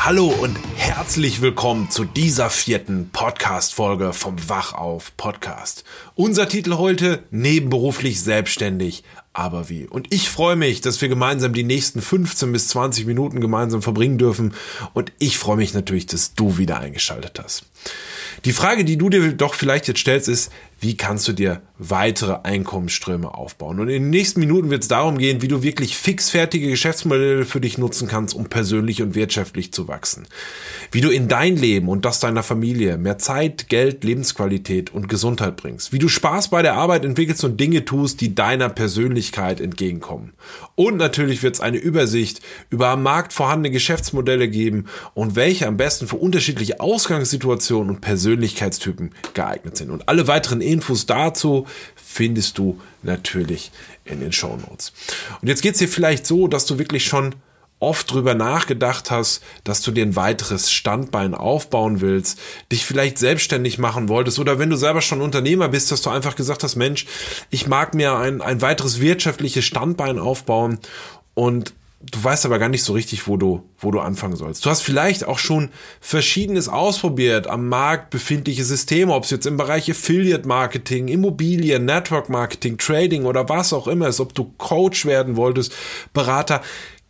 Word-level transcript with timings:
Hallo 0.00 0.26
und 0.28 0.56
herzlich 0.76 1.42
willkommen 1.42 1.90
zu 1.90 2.04
dieser 2.04 2.50
vierten 2.50 3.10
Podcast-Folge 3.10 4.12
vom 4.12 4.36
Wachauf 4.48 5.14
Podcast. 5.16 5.84
Unser 6.14 6.48
Titel 6.48 6.74
heute 6.74 7.24
nebenberuflich 7.32 8.22
selbstständig, 8.22 9.02
aber 9.32 9.68
wie. 9.68 9.86
Und 9.86 10.14
ich 10.14 10.30
freue 10.30 10.56
mich, 10.56 10.80
dass 10.80 11.02
wir 11.02 11.08
gemeinsam 11.08 11.52
die 11.52 11.64
nächsten 11.64 12.00
15 12.00 12.52
bis 12.52 12.68
20 12.68 13.06
Minuten 13.06 13.40
gemeinsam 13.40 13.82
verbringen 13.82 14.18
dürfen. 14.18 14.54
Und 14.94 15.12
ich 15.18 15.36
freue 15.36 15.56
mich 15.56 15.74
natürlich, 15.74 16.06
dass 16.06 16.32
du 16.32 16.58
wieder 16.58 16.78
eingeschaltet 16.78 17.40
hast. 17.42 17.64
Die 18.44 18.52
Frage, 18.52 18.84
die 18.84 18.96
du 18.96 19.08
dir 19.08 19.32
doch 19.32 19.54
vielleicht 19.54 19.88
jetzt 19.88 20.00
stellst, 20.00 20.28
ist, 20.28 20.52
wie 20.80 20.96
kannst 20.96 21.26
du 21.26 21.32
dir 21.32 21.60
weitere 21.78 22.38
Einkommensströme 22.44 23.34
aufbauen? 23.34 23.80
Und 23.80 23.88
in 23.88 24.04
den 24.04 24.10
nächsten 24.10 24.38
Minuten 24.38 24.70
wird 24.70 24.82
es 24.82 24.88
darum 24.88 25.18
gehen, 25.18 25.42
wie 25.42 25.48
du 25.48 25.64
wirklich 25.64 25.96
fixfertige 25.96 26.68
Geschäftsmodelle 26.68 27.44
für 27.44 27.60
dich 27.60 27.78
nutzen 27.78 28.06
kannst, 28.06 28.34
um 28.34 28.48
persönlich 28.48 29.02
und 29.02 29.16
wirtschaftlich 29.16 29.72
zu 29.72 29.88
wachsen. 29.88 30.28
Wie 30.92 31.00
du 31.00 31.10
in 31.10 31.26
dein 31.26 31.56
Leben 31.56 31.88
und 31.88 32.04
das 32.04 32.20
deiner 32.20 32.44
Familie 32.44 32.96
mehr 32.96 33.18
Zeit, 33.18 33.68
Geld, 33.68 34.04
Lebensqualität 34.04 34.94
und 34.94 35.08
Gesundheit 35.08 35.56
bringst. 35.56 35.92
Wie 35.92 35.98
du 35.98 36.08
Spaß 36.08 36.48
bei 36.48 36.62
der 36.62 36.74
Arbeit 36.74 37.04
entwickelst 37.04 37.42
und 37.42 37.58
Dinge 37.58 37.84
tust, 37.84 38.20
die 38.20 38.36
deiner 38.36 38.68
Persönlichkeit 38.68 39.60
entgegenkommen. 39.60 40.34
Und 40.76 40.96
natürlich 40.96 41.42
wird 41.42 41.56
es 41.56 41.60
eine 41.60 41.78
Übersicht 41.78 42.40
über 42.70 42.88
am 42.88 43.02
Markt 43.02 43.32
vorhandene 43.32 43.72
Geschäftsmodelle 43.72 44.48
geben 44.48 44.86
und 45.14 45.34
welche 45.34 45.66
am 45.66 45.76
besten 45.76 46.06
für 46.06 46.16
unterschiedliche 46.16 46.78
Ausgangssituationen 46.78 47.67
und 47.76 48.00
Persönlichkeitstypen 48.00 49.10
geeignet 49.34 49.76
sind. 49.76 49.90
Und 49.90 50.08
alle 50.08 50.26
weiteren 50.26 50.60
Infos 50.60 51.06
dazu 51.06 51.66
findest 51.94 52.58
du 52.58 52.80
natürlich 53.02 53.70
in 54.04 54.20
den 54.20 54.32
Show 54.32 54.56
Notes. 54.56 54.92
Und 55.40 55.48
jetzt 55.48 55.62
geht 55.62 55.74
es 55.74 55.78
dir 55.78 55.88
vielleicht 55.88 56.26
so, 56.26 56.48
dass 56.48 56.66
du 56.66 56.78
wirklich 56.78 57.04
schon 57.04 57.34
oft 57.80 58.10
drüber 58.10 58.34
nachgedacht 58.34 59.10
hast, 59.10 59.42
dass 59.64 59.82
du 59.82 59.92
dir 59.92 60.04
ein 60.04 60.16
weiteres 60.16 60.70
Standbein 60.70 61.34
aufbauen 61.34 62.00
willst, 62.00 62.38
dich 62.72 62.84
vielleicht 62.84 63.18
selbstständig 63.18 63.78
machen 63.78 64.08
wolltest 64.08 64.38
oder 64.38 64.58
wenn 64.58 64.70
du 64.70 64.76
selber 64.76 65.00
schon 65.00 65.20
Unternehmer 65.20 65.68
bist, 65.68 65.92
dass 65.92 66.02
du 66.02 66.10
einfach 66.10 66.34
gesagt 66.34 66.64
hast, 66.64 66.74
Mensch, 66.74 67.06
ich 67.50 67.68
mag 67.68 67.94
mir 67.94 68.16
ein, 68.16 68.42
ein 68.42 68.62
weiteres 68.62 69.00
wirtschaftliches 69.00 69.64
Standbein 69.64 70.18
aufbauen 70.18 70.78
und 71.34 71.72
du 72.00 72.22
weißt 72.22 72.46
aber 72.46 72.58
gar 72.58 72.68
nicht 72.68 72.84
so 72.84 72.92
richtig, 72.92 73.26
wo 73.26 73.36
du, 73.36 73.64
wo 73.78 73.90
du 73.90 73.98
anfangen 73.98 74.36
sollst. 74.36 74.64
Du 74.64 74.70
hast 74.70 74.82
vielleicht 74.82 75.26
auch 75.26 75.38
schon 75.38 75.70
Verschiedenes 76.00 76.68
ausprobiert. 76.68 77.48
Am 77.48 77.68
Markt 77.68 78.10
befindliche 78.10 78.64
Systeme, 78.64 79.12
ob 79.12 79.24
es 79.24 79.30
jetzt 79.30 79.46
im 79.46 79.56
Bereich 79.56 79.90
Affiliate 79.90 80.46
Marketing, 80.46 81.08
Immobilien, 81.08 81.84
Network 81.84 82.28
Marketing, 82.28 82.78
Trading 82.78 83.24
oder 83.24 83.48
was 83.48 83.72
auch 83.72 83.88
immer 83.88 84.08
ist, 84.08 84.20
ob 84.20 84.32
du 84.34 84.52
Coach 84.58 85.06
werden 85.06 85.36
wolltest, 85.36 85.74
Berater. 86.12 86.62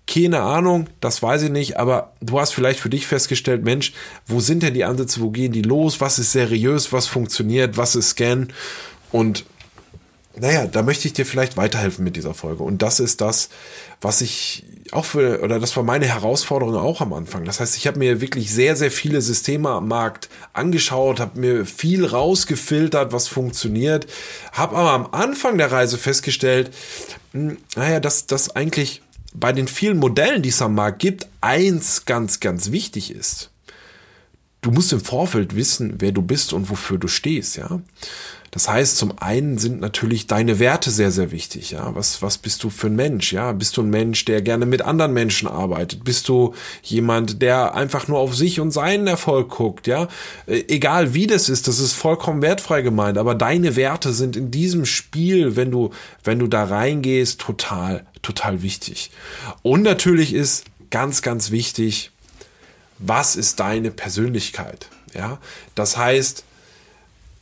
Keine 0.07 0.41
Ahnung, 0.41 0.89
das 1.01 1.23
weiß 1.23 1.43
ich 1.43 1.51
nicht, 1.51 1.77
aber 1.77 2.15
du 2.23 2.41
hast 2.41 2.53
vielleicht 2.53 2.81
für 2.81 2.89
dich 2.89 3.07
festgestellt, 3.07 3.63
Mensch, 3.63 3.93
wo 4.27 4.41
sind 4.41 4.63
denn 4.63 4.73
die 4.73 4.85
Ansätze, 4.85 5.21
wo 5.21 5.29
gehen 5.29 5.53
die 5.53 5.61
los, 5.61 6.01
was 6.01 6.19
ist 6.19 6.33
seriös, 6.33 6.95
was 6.95 7.07
funktioniert, 7.07 7.77
was 7.77 7.95
ist 7.95 8.11
Scan? 8.11 8.49
Und 9.13 9.45
naja, 10.41 10.67
da 10.67 10.83
möchte 10.83 11.07
ich 11.09 11.15
dir 11.15 11.27
vielleicht 11.27 11.57
weiterhelfen 11.57 12.05
mit 12.05 12.17
dieser 12.17 12.35
Folge. 12.35 12.63
Und 12.63 12.83
das 12.83 13.01
ist 13.01 13.21
das, 13.21 13.49
was 14.01 14.21
ich 14.21 14.65
auch 14.93 15.05
für, 15.05 15.43
oder 15.43 15.59
das 15.59 15.77
war 15.77 15.83
meine 15.83 16.07
Herausforderung 16.07 16.77
auch 16.77 17.01
am 17.01 17.13
Anfang. 17.13 17.45
Das 17.45 17.61
heißt, 17.61 17.77
ich 17.77 17.87
habe 17.87 17.99
mir 17.99 18.21
wirklich 18.21 18.53
sehr, 18.53 18.77
sehr 18.77 18.91
viele 18.91 19.21
Systeme 19.21 19.71
am 19.71 19.89
Markt 19.89 20.29
angeschaut, 20.53 21.21
habe 21.21 21.39
mir 21.39 21.67
viel 21.67 22.05
rausgefiltert, 22.05 23.13
was 23.13 23.29
funktioniert, 23.29 24.07
habe 24.53 24.77
aber 24.77 24.93
am 24.93 25.09
Anfang 25.13 25.59
der 25.59 25.73
Reise 25.73 25.99
festgestellt, 25.99 26.71
hm, 27.33 27.59
naja, 27.77 28.01
dass 28.01 28.27
das 28.27 28.55
eigentlich 28.55 29.03
bei 29.35 29.53
den 29.53 29.69
vielen 29.69 29.99
Modellen, 29.99 30.43
die 30.43 30.49
es 30.49 30.63
am 30.63 30.75
Markt 30.75 31.01
gibt, 31.01 31.29
eins 31.41 32.05
ganz, 32.05 32.41
ganz 32.41 32.71
wichtig 32.71 33.11
ist. 33.11 33.51
Du 34.61 34.71
musst 34.71 34.93
im 34.93 35.01
Vorfeld 35.01 35.55
wissen, 35.55 35.95
wer 35.99 36.13
du 36.13 36.23
bist 36.23 36.53
und 36.53 36.69
wofür 36.71 36.99
du 36.99 37.09
stehst, 37.09 37.57
ja. 37.57 37.81
Das 38.51 38.69
heißt, 38.69 38.97
zum 38.97 39.19
einen 39.19 39.59
sind 39.59 39.81
natürlich 39.81 40.27
deine 40.27 40.59
Werte 40.59 40.91
sehr, 40.91 41.11
sehr 41.11 41.31
wichtig. 41.33 41.73
Ja, 41.73 41.95
was, 41.95 42.23
was 42.23 42.39
bist 42.39 42.65
du 42.65 42.71
für 42.71 42.87
ein 42.87 42.97
Mensch? 42.97 43.33
Ja, 43.33 43.53
bist 43.53 43.77
du 43.77 43.83
ein 43.83 43.91
Mensch, 43.91 44.25
der 44.25 44.41
gerne 44.41 44.65
mit 44.65 44.83
anderen 44.83 45.13
Menschen 45.13 45.49
arbeitet? 45.49 46.05
Bist 46.05 46.29
du 46.29 46.55
jemand, 46.83 47.43
der 47.43 47.75
einfach 47.75 48.09
nur 48.09 48.19
auf 48.19 48.35
sich 48.35 48.61
und 48.61 48.71
seinen 48.71 49.07
Erfolg 49.07 49.51
guckt? 49.51 49.87
Ja, 49.87 50.09
äh, 50.47 50.65
egal 50.69 51.13
wie 51.13 51.27
das 51.27 51.49
ist, 51.49 51.69
das 51.69 51.79
ist 51.79 51.93
vollkommen 51.93 52.41
wertfrei 52.41 52.81
gemeint. 52.81 53.19
Aber 53.19 53.35
deine 53.35 53.77
Werte 53.77 54.13
sind 54.13 54.37
in 54.37 54.51
diesem 54.51 54.87
Spiel, 54.87 55.57
wenn 55.57 55.71
du, 55.71 55.91
wenn 56.25 56.39
du 56.39 56.47
da 56.47 56.65
reingehst, 56.65 57.41
total, 57.41 58.07
total 58.23 58.63
wichtig. 58.63 59.11
Und 59.63 59.83
natürlich 59.83 60.33
ist 60.33 60.65
ganz, 60.91 61.21
ganz 61.21 61.51
wichtig, 61.51 62.13
was 62.99 63.37
ist 63.37 63.61
deine 63.61 63.91
Persönlichkeit? 63.91 64.89
Ja, 65.15 65.39
das 65.75 65.97
heißt, 65.97 66.45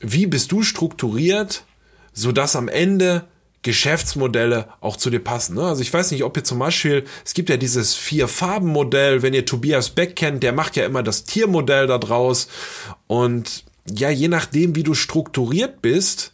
wie 0.01 0.27
bist 0.27 0.53
du 0.53 0.63
strukturiert, 0.63 1.65
sodass 2.13 2.57
am 2.57 2.69
Ende 2.69 3.27
Geschäftsmodelle 3.63 4.69
auch 4.81 4.97
zu 4.97 5.11
dir 5.11 5.19
passen. 5.19 5.57
Ne? 5.57 5.63
Also 5.65 5.83
ich 5.83 5.93
weiß 5.93 6.13
nicht, 6.13 6.23
ob 6.23 6.37
ihr 6.37 6.45
zum 6.45 6.61
Beispiel, 6.61 7.05
es 7.25 7.35
gibt 7.35 7.49
ja 7.51 7.57
dieses 7.57 7.95
Vier-Farben-Modell, 7.95 9.23
wenn 9.23 9.35
ihr 9.35 9.45
Tobias 9.45 9.91
Beck 9.91 10.15
kennt, 10.15 10.45
der 10.45 10.53
macht 10.53 10.77
ja 10.77 10.87
immer 10.87 11.03
das 11.03 11.25
Tiermodell 11.25 11.89
da 11.89 11.99
draus. 11.99 12.47
Und 13.09 13.65
ja, 13.91 14.09
je 14.09 14.29
nachdem, 14.29 14.77
wie 14.77 14.85
du 14.85 14.95
strukturiert 14.95 15.83
bist, 15.83 16.33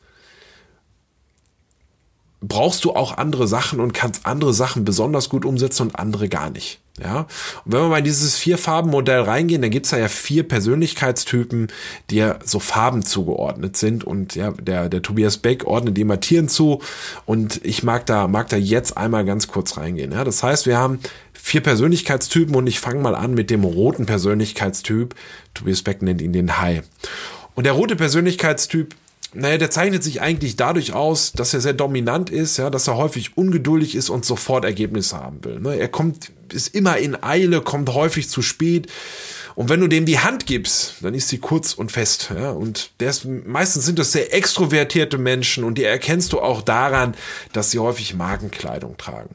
brauchst 2.43 2.85
du 2.85 2.93
auch 2.93 3.17
andere 3.17 3.47
Sachen 3.49 3.81
und 3.81 3.95
kannst 3.95 4.27
andere 4.27 4.53
Sachen 4.53 4.85
besonders 4.85 5.29
gut 5.29 5.45
umsetzen 5.45 5.85
und 5.85 5.97
andere 5.97 6.29
gar 6.29 6.51
nicht. 6.51 6.81
Ja, 7.01 7.21
und 7.65 7.73
wenn 7.73 7.81
wir 7.81 7.89
mal 7.89 7.99
in 7.99 8.05
dieses 8.05 8.37
Vier-Farben-Modell 8.37 9.23
reingehen, 9.23 9.63
dann 9.63 9.71
gibt's 9.71 9.91
da 9.91 9.99
ja 9.99 10.09
vier 10.09 10.47
Persönlichkeitstypen, 10.47 11.69
die 12.11 12.17
ja 12.17 12.39
so 12.45 12.59
Farben 12.59 13.03
zugeordnet 13.03 13.79
sind. 13.79 14.05
Und 14.05 14.35
ja, 14.35 14.51
der, 14.51 14.91
der 14.91 15.01
Tobias 15.01 15.39
Beck 15.39 15.65
ordnet 15.65 15.97
die 15.97 16.05
Mattieren 16.05 16.49
zu. 16.49 16.83
Und 17.25 17.65
ich 17.65 17.83
mag 17.83 18.05
da, 18.05 18.29
mag 18.29 18.51
da 18.51 18.59
jetzt 18.59 18.99
einmal 18.99 19.25
ganz 19.25 19.49
kurz 19.49 19.79
reingehen. 19.79 20.13
Ja, 20.13 20.23
das 20.23 20.43
heißt, 20.43 20.67
wir 20.67 20.77
haben 20.77 21.01
vier 21.33 21.63
Persönlichkeitstypen 21.63 22.55
und 22.55 22.67
ich 22.67 22.79
fange 22.79 23.01
mal 23.01 23.15
an 23.15 23.33
mit 23.33 23.49
dem 23.49 23.65
roten 23.65 24.05
Persönlichkeitstyp. 24.05 25.15
Tobias 25.55 25.83
Beck 25.83 26.03
nennt 26.03 26.21
ihn 26.21 26.35
den 26.35 26.59
High. 26.59 26.83
Und 27.55 27.65
der 27.65 27.73
rote 27.73 27.97
Persönlichkeitstyp 27.97 28.95
naja, 29.35 29.57
der 29.57 29.71
zeichnet 29.71 30.05
sich 30.05 30.21
eigentlich 30.21 30.57
dadurch 30.57 30.93
aus, 30.93 31.33
dass 31.33 31.55
er 31.55 31.61
sehr 31.61 31.73
dominant 31.73 32.29
ist, 32.29 32.59
ja, 32.59 32.69
dass 32.69 32.87
er 32.87 32.97
häufig 32.97 33.37
ungeduldig 33.37 33.95
ist 33.95 34.11
und 34.11 34.25
sofort 34.25 34.65
Ergebnisse 34.65 35.17
haben 35.17 35.43
will. 35.45 35.59
Ne? 35.59 35.79
Er 35.79 35.89
kommt, 35.89 36.33
ist 36.53 36.75
immer 36.75 36.99
in 36.99 37.23
Eile, 37.23 37.63
kommt 37.63 37.93
häufig 37.95 38.29
zu 38.29 38.43
spät. 38.43 38.89
Und 39.55 39.69
wenn 39.69 39.81
du 39.81 39.89
dem 39.89 40.07
die 40.07 40.19
Hand 40.19 40.47
gibst, 40.47 40.97
dann 41.01 41.15
ist 41.15 41.29
sie 41.29 41.39
kurz 41.39 41.73
und 41.73 41.93
fest. 41.93 42.31
Ja? 42.35 42.51
Und 42.51 42.91
der 43.01 43.11
ist, 43.11 43.25
meistens 43.25 43.87
sind 43.87 43.99
das 43.99 44.13
sehr 44.13 44.35
extrovertierte 44.35 45.19
Menschen 45.19 45.65
und 45.65 45.79
die 45.79 45.85
erkennst 45.85 46.33
du 46.35 46.41
auch 46.41 46.61
daran, 46.61 47.15
dass 47.53 47.71
sie 47.71 47.79
häufig 47.79 48.15
Markenkleidung 48.15 48.99
tragen. 48.99 49.35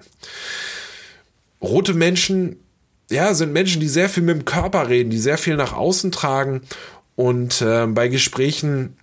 Rote 1.60 1.96
Menschen, 1.96 2.58
ja, 3.10 3.34
sind 3.34 3.52
Menschen, 3.52 3.80
die 3.80 3.88
sehr 3.88 4.10
viel 4.10 4.24
mit 4.24 4.36
dem 4.36 4.46
Körper 4.46 4.90
reden, 4.90 5.10
die 5.10 5.18
sehr 5.18 5.40
viel 5.40 5.56
nach 5.56 5.74
außen 5.74 6.12
tragen 6.12 6.62
und 7.16 7.62
äh, 7.64 7.88
bei 7.88 8.10
Gesprächen 8.10 8.96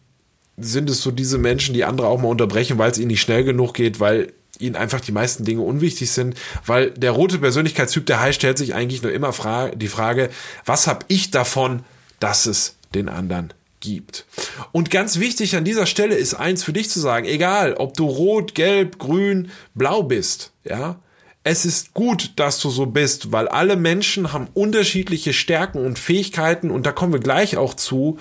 sind 0.56 0.88
es 0.90 1.02
so 1.02 1.10
diese 1.10 1.38
Menschen, 1.38 1.74
die 1.74 1.84
andere 1.84 2.06
auch 2.06 2.20
mal 2.20 2.28
unterbrechen, 2.28 2.78
weil 2.78 2.90
es 2.90 2.98
ihnen 2.98 3.08
nicht 3.08 3.20
schnell 3.20 3.44
genug 3.44 3.74
geht, 3.74 4.00
weil 4.00 4.32
ihnen 4.58 4.76
einfach 4.76 5.00
die 5.00 5.12
meisten 5.12 5.44
Dinge 5.44 5.62
unwichtig 5.62 6.10
sind, 6.10 6.36
weil 6.64 6.90
der 6.92 7.10
rote 7.10 7.38
Persönlichkeitstyp, 7.38 8.06
der 8.06 8.20
High, 8.20 8.34
stellt 8.34 8.58
sich 8.58 8.74
eigentlich 8.74 9.02
nur 9.02 9.12
immer 9.12 9.32
fra 9.32 9.70
die 9.70 9.88
Frage, 9.88 10.30
was 10.64 10.86
habe 10.86 11.04
ich 11.08 11.30
davon, 11.30 11.84
dass 12.20 12.46
es 12.46 12.76
den 12.94 13.08
anderen 13.08 13.52
gibt. 13.80 14.26
Und 14.72 14.90
ganz 14.90 15.18
wichtig 15.18 15.56
an 15.56 15.64
dieser 15.64 15.86
Stelle 15.86 16.14
ist 16.14 16.34
eins 16.34 16.62
für 16.62 16.72
dich 16.72 16.88
zu 16.88 17.00
sagen, 17.00 17.26
egal 17.26 17.74
ob 17.74 17.94
du 17.94 18.06
rot, 18.06 18.54
gelb, 18.54 18.98
grün, 18.98 19.50
blau 19.74 20.02
bist, 20.04 20.52
ja, 20.64 21.00
es 21.46 21.66
ist 21.66 21.92
gut, 21.92 22.32
dass 22.36 22.58
du 22.58 22.70
so 22.70 22.86
bist, 22.86 23.30
weil 23.30 23.48
alle 23.48 23.76
Menschen 23.76 24.32
haben 24.32 24.48
unterschiedliche 24.54 25.34
Stärken 25.34 25.84
und 25.84 25.98
Fähigkeiten 25.98 26.70
und 26.70 26.86
da 26.86 26.92
kommen 26.92 27.12
wir 27.12 27.20
gleich 27.20 27.58
auch 27.58 27.74
zu. 27.74 28.18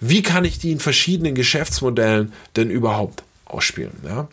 Wie 0.00 0.22
kann 0.22 0.44
ich 0.44 0.58
die 0.58 0.72
in 0.72 0.80
verschiedenen 0.80 1.34
Geschäftsmodellen 1.34 2.32
denn 2.56 2.70
überhaupt 2.70 3.22
ausspielen? 3.44 3.92
Ja? 4.04 4.28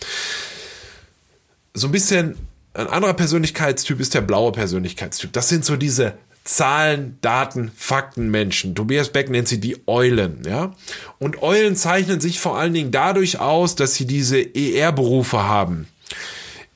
So 1.73 1.87
ein 1.87 1.91
bisschen 1.91 2.37
ein 2.73 2.87
anderer 2.87 3.13
Persönlichkeitstyp 3.13 3.99
ist 3.99 4.13
der 4.13 4.21
blaue 4.21 4.51
Persönlichkeitstyp. 4.51 5.33
Das 5.33 5.49
sind 5.49 5.65
so 5.65 5.75
diese 5.77 6.13
Zahlen, 6.43 7.17
Daten, 7.21 7.71
Fakten 7.75 8.29
Menschen. 8.29 8.75
Tobias 8.75 9.09
Beck 9.09 9.29
nennt 9.29 9.47
sie 9.47 9.59
die 9.59 9.77
Eulen, 9.87 10.43
ja. 10.47 10.73
Und 11.19 11.41
Eulen 11.41 11.75
zeichnen 11.75 12.21
sich 12.21 12.39
vor 12.39 12.57
allen 12.57 12.73
Dingen 12.73 12.91
dadurch 12.91 13.39
aus, 13.39 13.75
dass 13.75 13.95
sie 13.95 14.05
diese 14.05 14.39
ER-Berufe 14.55 15.43
haben. 15.43 15.87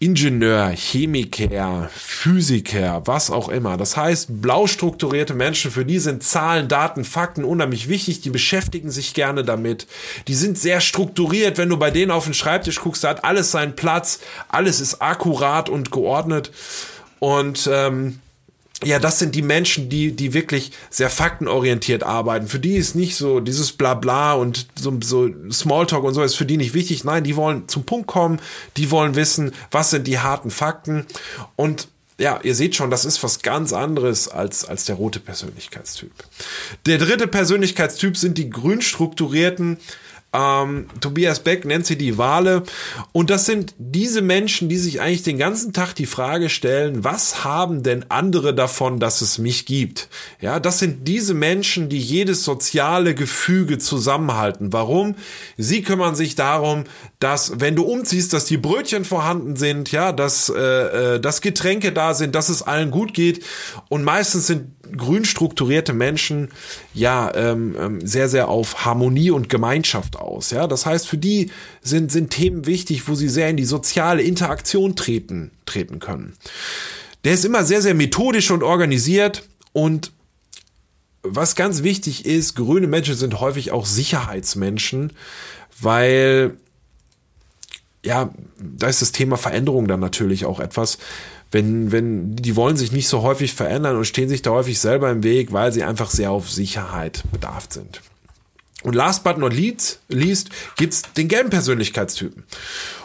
Ingenieur, 0.02 0.70
Chemiker, 0.70 1.88
Physiker, 1.94 3.04
was 3.06 3.30
auch 3.30 3.50
immer. 3.50 3.78
Das 3.78 3.96
heißt, 3.96 4.42
blau 4.42 4.66
strukturierte 4.66 5.36
Menschen, 5.36 5.70
für 5.70 5.86
die 5.86 6.00
sind 6.00 6.24
Zahlen, 6.24 6.68
Daten, 6.68 7.04
Fakten 7.04 7.44
unheimlich 7.44 7.88
wichtig. 7.88 8.20
Die 8.22 8.32
beschäftigen 8.32 8.90
sich 8.90 9.14
gerne 9.14 9.44
damit. 9.44 9.86
Die 10.28 10.34
sind 10.34 10.58
sehr 10.58 10.82
strukturiert. 10.82 11.60
Wenn 11.60 11.70
du 11.70 11.78
bei 11.78 11.92
denen 11.92 12.10
auf 12.10 12.24
den 12.24 12.34
Schreibtisch 12.34 12.82
guckst, 12.82 13.04
da 13.04 13.10
hat 13.10 13.24
alles 13.24 13.52
seinen 13.52 13.76
Platz. 13.76 14.22
Alles 14.50 14.82
ist 14.82 15.04
akkurat 15.04 15.70
und 15.70 15.92
geordnet. 15.92 16.52
Und 17.20 17.70
ähm, 17.72 18.22
ja, 18.84 19.00
das 19.00 19.20
sind 19.20 19.36
die 19.36 19.42
Menschen, 19.42 19.90
die, 19.90 20.12
die 20.12 20.34
wirklich 20.34 20.72
sehr 20.90 21.10
faktenorientiert 21.10 22.04
arbeiten. 22.04 22.48
Für 22.48 22.60
die 22.60 22.76
ist 22.76 22.96
nicht 22.96 23.16
so 23.16 23.40
dieses 23.40 23.74
Blabla 23.74 24.34
und 24.34 24.68
so, 24.76 24.98
so 25.02 25.30
Smalltalk 25.52 26.04
und 26.04 26.14
so 26.14 26.24
ist 26.24 26.36
für 26.36 26.46
die 26.46 26.58
nicht 26.58 26.74
wichtig. 26.74 27.04
Nein, 27.04 27.24
die 27.24 27.36
wollen 27.36 27.68
zum 27.68 27.84
Punkt 27.84 28.08
kommen, 28.08 28.40
die 28.78 28.90
wollen 28.90 29.16
wissen, 29.16 29.52
was 29.70 29.92
sind 29.92 30.08
die 30.08 30.20
harten 30.20 30.50
Fakten. 30.50 31.06
Und 31.56 31.88
ja, 32.18 32.40
ihr 32.44 32.56
seht 32.56 32.76
schon, 32.76 32.92
das 32.92 33.06
ist 33.06 33.22
was 33.24 33.42
ganz 33.42 33.74
anderes 33.74 34.28
als, 34.28 34.66
als 34.66 34.86
der 34.86 34.96
rote 34.96 35.20
Persönlichkeitstyp. 35.20 36.12
Der 36.86 36.98
dritte 36.98 37.28
Persönlichkeitstyp 37.28 38.18
sind 38.18 38.38
die 38.38 38.50
grün 38.50 38.82
strukturierten, 38.82 39.78
ähm, 40.34 40.88
Tobias 41.02 41.42
Beck 41.42 41.66
nennt 41.66 41.86
sie 41.86 41.98
die 41.98 42.18
Wale. 42.18 42.64
Und 43.12 43.30
das 43.30 43.46
sind 43.46 43.74
diese 43.78 44.22
Menschen, 44.22 44.70
die 44.70 44.78
sich 44.78 45.02
eigentlich 45.02 45.24
den 45.24 45.38
ganzen 45.38 45.74
Tag 45.74 45.94
die 45.94 46.06
Frage 46.06 46.50
stellen, 46.50 47.04
was 47.04 47.44
haben 47.44 47.84
denn 47.84 48.06
andere 48.10 48.56
davon, 48.56 49.00
dass 49.00 49.22
es 49.22 49.38
mich 49.38 49.66
gibt? 49.66 50.08
Ja, 50.40 50.60
das 50.60 50.80
sind 50.80 51.08
diese 51.08 51.34
Menschen, 51.34 51.90
die 51.90 52.00
jedes 52.00 52.46
soziale 52.46 53.14
Gefüge 53.14 53.78
zusammenhalten. 53.78 54.72
Warum? 54.72 55.16
Sie 55.58 55.82
kümmern 55.82 56.16
sich 56.16 56.36
darum, 56.36 56.86
dass, 57.20 57.60
wenn 57.60 57.76
du 57.76 57.84
umziehst, 57.84 58.32
dass 58.32 58.46
die 58.46 58.58
Brötchen 58.58 59.04
vorhanden 59.04 59.58
sind, 59.58 59.92
ja, 59.92 60.14
dass, 60.14 60.50
äh, 60.50 61.16
äh 61.16 61.20
dass 61.20 61.42
Getränke 61.42 61.92
da 61.92 62.14
sind, 62.14 62.36
dass 62.36 62.48
es 62.48 62.62
allen 62.62 62.90
gut 62.90 63.14
geht. 63.14 63.44
Und 63.90 64.04
meistens 64.04 64.48
sind 64.48 64.68
grün 64.96 65.26
strukturierte 65.26 65.94
Menschen 65.94 66.50
ja 66.94 67.34
ähm, 67.36 67.76
ähm, 67.80 68.06
sehr, 68.06 68.30
sehr 68.30 68.50
auf 68.50 68.86
Harmonie 68.86 69.32
und 69.32 69.50
Gemeinschaft 69.50 70.18
aus. 70.18 70.52
Ja, 70.52 70.68
das 70.68 70.86
heißt, 70.86 71.08
für 71.08 71.18
die 71.18 71.52
sind, 71.82 72.12
sind 72.12 72.32
Themen 72.32 72.66
wichtig, 72.66 73.08
wo 73.08 73.16
sie 73.16 73.30
sehr 73.30 73.50
in 73.50 73.58
die 73.58 73.66
soziale 73.66 74.22
Interaktion 74.22 74.96
treten, 74.96 75.52
treten 75.66 76.00
können. 76.00 76.34
Der 77.24 77.34
ist 77.34 77.46
immer 77.46 77.64
sehr, 77.64 77.82
sehr 77.82 77.94
methodisch 77.94 78.52
und 78.52 78.64
organisiert 78.64 79.44
und 79.74 80.12
was 81.24 81.56
ganz 81.56 81.84
wichtig 81.84 82.26
ist, 82.26 82.56
grüne 82.56 82.88
Menschen 82.88 83.16
sind 83.16 83.40
häufig 83.40 83.72
auch 83.72 83.86
Sicherheitsmenschen, 83.86 85.14
weil 85.80 86.58
ja, 88.04 88.34
da 88.58 88.88
ist 88.88 89.02
das 89.02 89.12
Thema 89.12 89.38
Veränderung 89.38 89.88
dann 89.88 90.00
natürlich 90.00 90.46
auch 90.46 90.60
etwas, 90.60 90.98
wenn, 91.52 91.92
wenn, 91.92 92.36
die 92.36 92.56
wollen 92.56 92.78
sich 92.78 92.92
nicht 92.92 93.08
so 93.08 93.22
häufig 93.22 93.54
verändern 93.54 93.98
und 93.98 94.06
stehen 94.06 94.30
sich 94.30 94.42
da 94.42 94.52
häufig 94.52 94.80
selber 94.80 95.12
im 95.12 95.24
Weg, 95.24 95.52
weil 95.52 95.72
sie 95.72 95.84
einfach 95.84 96.10
sehr 96.10 96.32
auf 96.32 96.50
Sicherheit 96.50 97.24
bedarf 97.32 97.68
sind. 97.70 98.02
Und 98.84 98.96
last 98.96 99.24
but 99.24 99.38
not 99.38 99.54
least, 99.54 100.00
least 100.08 100.50
gibt's 100.76 101.04
den 101.16 101.28
gelben 101.28 101.50
Persönlichkeitstypen. 101.50 102.46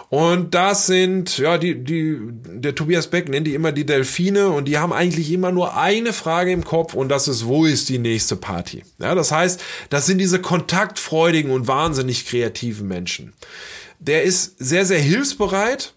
Und 0.09 0.55
das 0.55 0.87
sind, 0.87 1.37
ja, 1.39 1.59
die, 1.59 1.83
die, 1.83 2.17
der 2.21 2.77
Tobias 2.77 3.09
Beck 3.09 3.29
nennt 3.29 3.47
die 3.47 3.55
immer 3.55 3.73
die 3.73 3.85
Delfine 3.85 4.51
und 4.51 4.67
die 4.67 4.79
haben 4.79 4.93
eigentlich 4.93 5.33
immer 5.33 5.51
nur 5.51 5.77
eine 5.77 6.13
Frage 6.13 6.53
im 6.53 6.65
Kopf 6.65 6.95
und 6.95 7.09
das 7.09 7.27
ist, 7.27 7.47
wo 7.47 7.65
ist 7.65 7.89
die 7.89 7.99
nächste 7.99 8.37
Party? 8.37 8.85
Ja, 9.01 9.17
das 9.17 9.33
heißt, 9.33 9.61
das 9.91 10.07
sind 10.07 10.19
diese 10.19 10.41
kontaktfreudigen 10.41 11.51
und 11.51 11.67
wahnsinnig 11.67 12.27
kreativen 12.27 12.87
Menschen. 12.87 13.33
Der 13.99 14.23
ist 14.23 14.55
sehr, 14.61 14.87
sehr 14.87 15.01
hilfsbereit, 15.01 15.95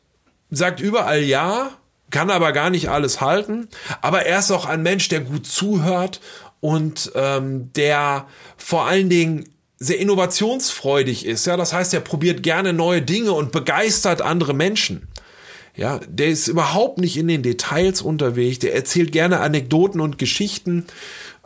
sagt 0.49 0.79
überall 0.79 1.21
ja, 1.21 1.78
kann 2.11 2.29
aber 2.29 2.51
gar 2.51 2.69
nicht 2.69 2.89
alles 2.89 3.21
halten. 3.21 3.67
Aber 4.01 4.25
er 4.25 4.39
ist 4.39 4.51
auch 4.51 4.65
ein 4.65 4.83
Mensch, 4.83 5.09
der 5.09 5.21
gut 5.21 5.45
zuhört 5.45 6.21
und 6.59 7.11
ähm, 7.15 7.71
der 7.73 8.27
vor 8.57 8.87
allen 8.87 9.09
Dingen 9.09 9.45
sehr 9.77 9.99
innovationsfreudig 9.99 11.25
ist. 11.25 11.45
Ja, 11.45 11.55
das 11.55 11.73
heißt, 11.73 11.93
er 11.93 12.01
probiert 12.01 12.43
gerne 12.43 12.73
neue 12.73 13.01
Dinge 13.01 13.31
und 13.31 13.51
begeistert 13.51 14.21
andere 14.21 14.53
Menschen. 14.53 15.07
Ja, 15.75 16.01
der 16.09 16.27
ist 16.27 16.49
überhaupt 16.49 16.97
nicht 16.97 17.15
in 17.15 17.29
den 17.29 17.41
Details 17.43 18.01
unterwegs. 18.01 18.59
Der 18.59 18.75
erzählt 18.75 19.13
gerne 19.13 19.39
Anekdoten 19.39 20.01
und 20.01 20.17
Geschichten. 20.17 20.85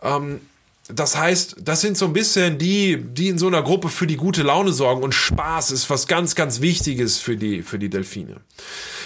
Ähm, 0.01 0.42
das 0.90 1.18
heißt, 1.18 1.56
das 1.64 1.80
sind 1.80 1.98
so 1.98 2.06
ein 2.06 2.14
bisschen 2.14 2.58
die, 2.58 2.98
die 2.98 3.30
in 3.30 3.38
so 3.38 3.48
einer 3.48 3.64
Gruppe 3.64 3.88
für 3.88 4.06
die 4.06 4.18
gute 4.18 4.44
Laune 4.44 4.74
sorgen 4.74 5.02
und 5.02 5.14
Spaß 5.14 5.72
ist 5.72 5.90
was 5.90 6.08
ganz, 6.08 6.36
ganz 6.36 6.60
Wichtiges 6.60 7.20
für 7.20 7.38
die, 7.38 7.62
für 7.62 7.80
die 7.80 7.90
Delfine. 7.90 8.42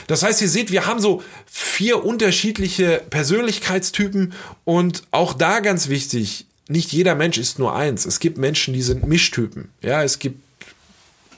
Das 0.08 0.24
heißt, 0.24 0.42
ihr 0.42 0.50
seht, 0.50 0.72
wir 0.72 0.88
haben 0.88 1.00
so 1.00 1.22
vier 1.46 2.04
unterschiedliche 2.04 3.04
Persönlichkeitstypen 3.10 4.34
und 4.64 5.04
auch 5.12 5.34
da 5.34 5.60
ganz 5.60 5.88
wichtig, 5.88 6.48
nicht 6.68 6.92
jeder 6.92 7.14
Mensch 7.14 7.38
ist 7.38 7.60
nur 7.60 7.76
eins. 7.76 8.06
Es 8.06 8.20
gibt 8.20 8.38
Menschen, 8.38 8.74
die 8.74 8.82
sind 8.82 9.06
Mischtypen. 9.06 9.70
Ja, 9.82 10.04
es 10.04 10.18
gibt 10.20 10.42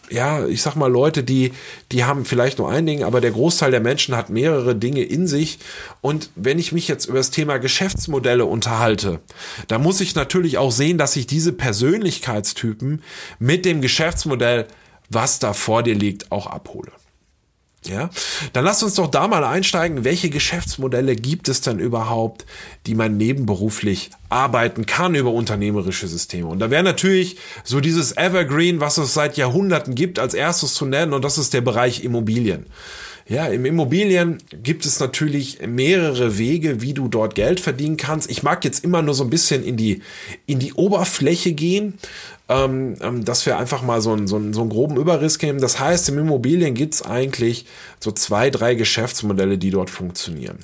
ja, 0.10 0.46
ich 0.46 0.62
sag 0.62 0.76
mal, 0.76 0.92
Leute, 0.92 1.24
die, 1.24 1.54
die 1.92 2.04
haben 2.04 2.26
vielleicht 2.26 2.58
nur 2.60 2.70
ein 2.70 2.86
Ding, 2.86 3.04
aber 3.04 3.22
der 3.22 3.32
Großteil 3.32 3.72
der 3.72 3.80
Menschen 3.80 4.16
hat 4.16 4.30
mehrere 4.30 4.76
Dinge 4.76 5.04
in 5.04 5.28
sich. 5.28 5.60
Und 6.02 6.30
wenn 6.36 6.60
ich 6.60 6.72
mich 6.72 6.88
jetzt 6.88 7.06
über 7.06 7.18
das 7.18 7.32
Thema 7.32 7.58
Geschäftsmodelle 7.58 8.46
unterhalte, 8.46 9.20
da 9.68 9.80
muss 9.80 10.02
ich 10.02 10.16
natürlich 10.16 10.58
auch 10.58 10.72
sehen, 10.72 10.98
dass 10.98 11.16
ich 11.16 11.28
diese 11.28 11.54
Persönlichkeitstypen 11.54 13.04
mit 13.40 13.66
dem 13.66 13.82
Geschäftsmodell, 13.82 14.68
was 15.10 15.40
da 15.40 15.54
vor 15.54 15.84
dir 15.84 15.96
liegt, 15.96 16.32
auch 16.32 16.48
abhole. 16.48 16.92
Ja, 17.86 18.10
dann 18.52 18.66
lasst 18.66 18.84
uns 18.84 18.96
doch 18.96 19.08
da 19.08 19.30
mal 19.30 19.44
einsteigen. 19.46 20.04
Welche 20.04 20.30
Geschäftsmodelle 20.30 21.16
gibt 21.16 21.48
es 21.48 21.62
denn 21.62 21.80
überhaupt, 21.80 22.46
die 22.86 22.94
man 22.94 23.16
nebenberuflich 23.16 24.12
arbeiten 24.28 24.86
kann 24.86 25.16
über 25.16 25.32
unternehmerische 25.32 26.10
Systeme? 26.10 26.50
Und 26.50 26.60
da 26.60 26.72
wäre 26.72 26.84
natürlich 26.84 27.38
so 27.64 27.80
dieses 27.80 28.18
Evergreen, 28.18 28.82
was 28.82 28.98
es 28.98 29.14
seit 29.14 29.38
Jahrhunderten 29.38 29.96
gibt, 29.96 30.20
als 30.20 30.34
erstes 30.34 30.74
zu 30.74 30.86
nennen, 30.86 31.14
und 31.14 31.24
das 31.24 31.38
ist 31.38 31.54
der 31.54 31.62
Bereich 31.62 32.04
Immobilien. 32.04 32.66
Ja, 33.30 33.46
im 33.46 33.64
Immobilien 33.64 34.40
gibt 34.64 34.88
es 34.88 35.00
natürlich 35.00 35.60
mehrere 35.66 36.40
Wege, 36.40 36.82
wie 36.82 36.96
du 36.96 37.08
dort 37.08 37.36
Geld 37.36 37.60
verdienen 37.60 37.96
kannst. 37.96 38.30
Ich 38.30 38.42
mag 38.42 38.66
jetzt 38.66 38.84
immer 38.84 39.04
nur 39.04 39.14
so 39.14 39.24
ein 39.24 39.30
bisschen 39.30 39.64
in 39.64 39.78
die, 39.78 40.02
in 40.48 40.58
die 40.58 40.74
Oberfläche 40.74 41.54
gehen, 41.54 42.00
ähm, 42.50 42.96
ähm, 43.02 43.24
dass 43.24 43.46
wir 43.46 43.58
einfach 43.58 43.84
mal 43.84 44.02
so 44.02 44.12
einen, 44.12 44.28
so, 44.28 44.36
einen, 44.36 44.54
so 44.54 44.62
einen 44.62 44.72
groben 44.72 44.98
Überriss 44.98 45.38
geben. 45.38 45.62
Das 45.62 45.80
heißt, 45.80 46.10
im 46.10 46.18
Immobilien 46.18 46.74
gibt's 46.74 47.04
eigentlich 47.04 47.66
so 48.00 48.12
zwei, 48.12 48.50
drei 48.50 48.74
Geschäftsmodelle, 48.74 49.60
die 49.60 49.70
dort 49.70 49.92
funktionieren. 49.92 50.58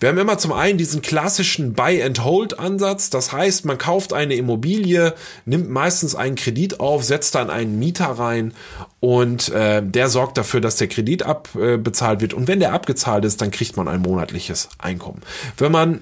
Wir 0.00 0.08
haben 0.08 0.18
immer 0.18 0.38
zum 0.38 0.52
einen 0.52 0.78
diesen 0.78 1.00
klassischen 1.00 1.74
Buy-and-Hold-Ansatz. 1.74 3.10
Das 3.10 3.32
heißt, 3.32 3.64
man 3.64 3.78
kauft 3.78 4.12
eine 4.12 4.34
Immobilie, 4.34 5.14
nimmt 5.44 5.70
meistens 5.70 6.16
einen 6.16 6.34
Kredit 6.34 6.80
auf, 6.80 7.04
setzt 7.04 7.36
dann 7.36 7.50
einen 7.50 7.78
Mieter 7.78 8.06
rein 8.06 8.52
und 8.98 9.48
äh, 9.50 9.80
der 9.80 10.08
sorgt 10.08 10.38
dafür, 10.38 10.60
dass 10.60 10.76
der 10.76 10.88
Kredit 10.88 11.22
abbezahlt 11.22 12.18
äh, 12.18 12.22
wird. 12.22 12.34
Und 12.34 12.48
wenn 12.48 12.58
der 12.58 12.72
abgezahlt 12.72 13.24
ist, 13.24 13.40
dann 13.40 13.52
kriegt 13.52 13.76
man 13.76 13.86
ein 13.86 14.00
monatliches 14.00 14.70
Einkommen. 14.78 15.22
Wenn 15.56 15.70
man 15.70 16.00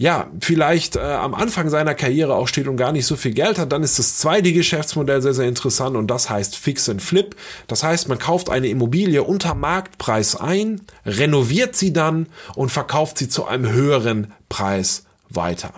ja, 0.00 0.30
vielleicht 0.40 0.96
äh, 0.96 1.00
am 1.00 1.34
Anfang 1.34 1.68
seiner 1.68 1.94
Karriere 1.94 2.34
auch 2.34 2.48
steht 2.48 2.68
und 2.68 2.78
gar 2.78 2.90
nicht 2.90 3.04
so 3.04 3.16
viel 3.16 3.34
Geld 3.34 3.58
hat, 3.58 3.70
dann 3.70 3.82
ist 3.82 3.98
das 3.98 4.16
zweite 4.16 4.50
Geschäftsmodell 4.50 5.20
sehr, 5.20 5.34
sehr 5.34 5.46
interessant 5.46 5.94
und 5.94 6.06
das 6.06 6.30
heißt 6.30 6.56
Fix 6.56 6.88
and 6.88 7.02
Flip. 7.02 7.36
Das 7.66 7.82
heißt, 7.82 8.08
man 8.08 8.18
kauft 8.18 8.48
eine 8.48 8.68
Immobilie 8.68 9.22
unter 9.22 9.54
Marktpreis 9.54 10.36
ein, 10.36 10.80
renoviert 11.04 11.76
sie 11.76 11.92
dann 11.92 12.28
und 12.54 12.70
verkauft 12.70 13.18
sie 13.18 13.28
zu 13.28 13.44
einem 13.44 13.70
höheren 13.70 14.32
Preis 14.48 15.04
weiter. 15.28 15.74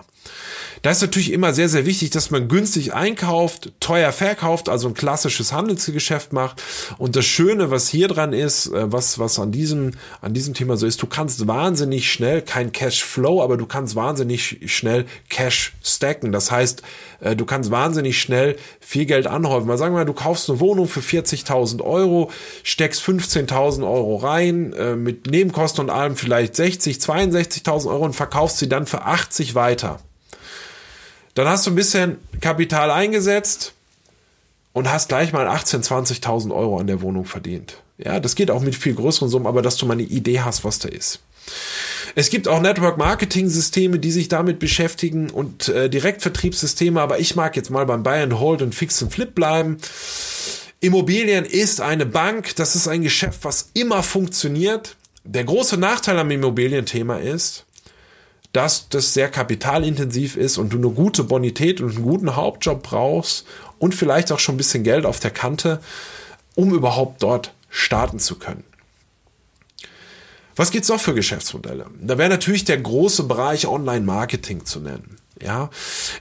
Da 0.83 0.91
ist 0.91 1.01
natürlich 1.01 1.31
immer 1.31 1.53
sehr, 1.53 1.69
sehr 1.69 1.85
wichtig, 1.85 2.09
dass 2.09 2.29
man 2.29 2.49
günstig 2.49 2.93
einkauft, 2.93 3.71
teuer 3.79 4.11
verkauft, 4.11 4.67
also 4.67 4.89
ein 4.89 4.93
klassisches 4.93 5.53
Handelsgeschäft 5.53 6.33
macht. 6.33 6.61
Und 6.97 7.15
das 7.15 7.23
Schöne, 7.23 7.71
was 7.71 7.87
hier 7.87 8.09
dran 8.09 8.33
ist, 8.33 8.67
äh, 8.67 8.91
was, 8.91 9.17
was 9.17 9.39
an 9.39 9.53
diesem, 9.53 9.91
an 10.19 10.33
diesem 10.33 10.53
Thema 10.53 10.75
so 10.75 10.85
ist, 10.85 11.01
du 11.01 11.07
kannst 11.07 11.47
wahnsinnig 11.47 12.11
schnell, 12.11 12.41
kein 12.41 12.73
Cashflow, 12.73 13.41
aber 13.41 13.55
du 13.55 13.65
kannst 13.65 13.95
wahnsinnig 13.95 14.59
schnell 14.65 15.05
Cash 15.29 15.71
stacken. 15.81 16.33
Das 16.33 16.51
heißt, 16.51 16.81
äh, 17.21 17.37
du 17.37 17.45
kannst 17.45 17.71
wahnsinnig 17.71 18.19
schnell 18.19 18.57
viel 18.81 19.05
Geld 19.05 19.25
anhäufen. 19.25 19.69
Mal 19.69 19.77
sagen 19.77 19.95
wir 19.95 19.99
mal, 19.99 20.05
du 20.05 20.11
kaufst 20.11 20.49
eine 20.49 20.59
Wohnung 20.59 20.89
für 20.89 20.99
40.000 20.99 21.81
Euro, 21.81 22.29
steckst 22.63 23.01
15.000 23.01 23.89
Euro 23.89 24.17
rein, 24.17 24.73
äh, 24.73 24.97
mit 24.97 25.27
Nebenkosten 25.27 25.85
und 25.85 25.89
allem 25.89 26.17
vielleicht 26.17 26.57
60, 26.57 26.97
62.000 26.97 27.89
Euro 27.89 28.03
und 28.03 28.17
verkaufst 28.17 28.57
sie 28.57 28.67
dann 28.67 28.85
für 28.85 29.03
80 29.03 29.55
weiter. 29.55 30.01
Dann 31.33 31.47
hast 31.47 31.65
du 31.65 31.71
ein 31.71 31.75
bisschen 31.75 32.17
Kapital 32.41 32.91
eingesetzt 32.91 33.73
und 34.73 34.91
hast 34.91 35.09
gleich 35.09 35.33
mal 35.33 35.47
18.000, 35.47 36.21
20.000 36.21 36.53
Euro 36.53 36.79
an 36.79 36.87
der 36.87 37.01
Wohnung 37.01 37.25
verdient. 37.25 37.77
Ja, 37.97 38.19
das 38.19 38.35
geht 38.35 38.51
auch 38.51 38.61
mit 38.61 38.75
viel 38.75 38.95
größeren 38.95 39.29
Summen, 39.29 39.47
aber 39.47 39.61
dass 39.61 39.77
du 39.77 39.85
mal 39.85 39.93
eine 39.93 40.03
Idee 40.03 40.41
hast, 40.41 40.63
was 40.63 40.79
da 40.79 40.89
ist. 40.89 41.19
Es 42.15 42.29
gibt 42.29 42.47
auch 42.47 42.61
Network-Marketing-Systeme, 42.61 43.99
die 43.99 44.11
sich 44.11 44.27
damit 44.27 44.59
beschäftigen 44.59 45.29
und 45.29 45.67
äh, 45.69 45.89
Direktvertriebssysteme, 45.89 47.01
aber 47.01 47.19
ich 47.19 47.35
mag 47.35 47.55
jetzt 47.55 47.69
mal 47.69 47.85
beim 47.85 48.03
Buy 48.03 48.21
and 48.21 48.39
Hold 48.39 48.61
und 48.61 48.75
Fix 48.75 49.01
and 49.01 49.11
Flip 49.11 49.33
bleiben. 49.33 49.77
Immobilien 50.79 51.45
ist 51.45 51.81
eine 51.81 52.05
Bank, 52.05 52.55
das 52.55 52.75
ist 52.75 52.87
ein 52.87 53.01
Geschäft, 53.01 53.39
was 53.43 53.69
immer 53.73 54.03
funktioniert. 54.03 54.95
Der 55.23 55.43
große 55.43 55.77
Nachteil 55.77 56.19
am 56.19 56.29
Immobilienthema 56.29 57.17
ist, 57.17 57.65
dass 58.53 58.87
das 58.87 59.13
sehr 59.13 59.29
kapitalintensiv 59.29 60.37
ist 60.37 60.57
und 60.57 60.71
du 60.71 60.77
eine 60.77 60.89
gute 60.89 61.23
Bonität 61.23 61.81
und 61.81 61.95
einen 61.95 62.03
guten 62.03 62.35
Hauptjob 62.35 62.83
brauchst 62.83 63.45
und 63.79 63.95
vielleicht 63.95 64.31
auch 64.31 64.39
schon 64.39 64.55
ein 64.55 64.59
bisschen 64.59 64.83
Geld 64.83 65.05
auf 65.05 65.19
der 65.19 65.31
Kante, 65.31 65.81
um 66.55 66.73
überhaupt 66.73 67.23
dort 67.23 67.53
starten 67.69 68.19
zu 68.19 68.35
können. 68.35 68.63
Was 70.55 70.69
gibt's 70.69 70.89
noch 70.89 71.01
für 71.01 71.15
Geschäftsmodelle? 71.15 71.87
Da 71.99 72.19
wäre 72.19 72.29
natürlich 72.29 72.63
der 72.63 72.77
große 72.77 73.23
Bereich 73.23 73.67
Online-Marketing 73.67 74.65
zu 74.65 74.79
nennen. 74.79 75.17
Ja, 75.41 75.71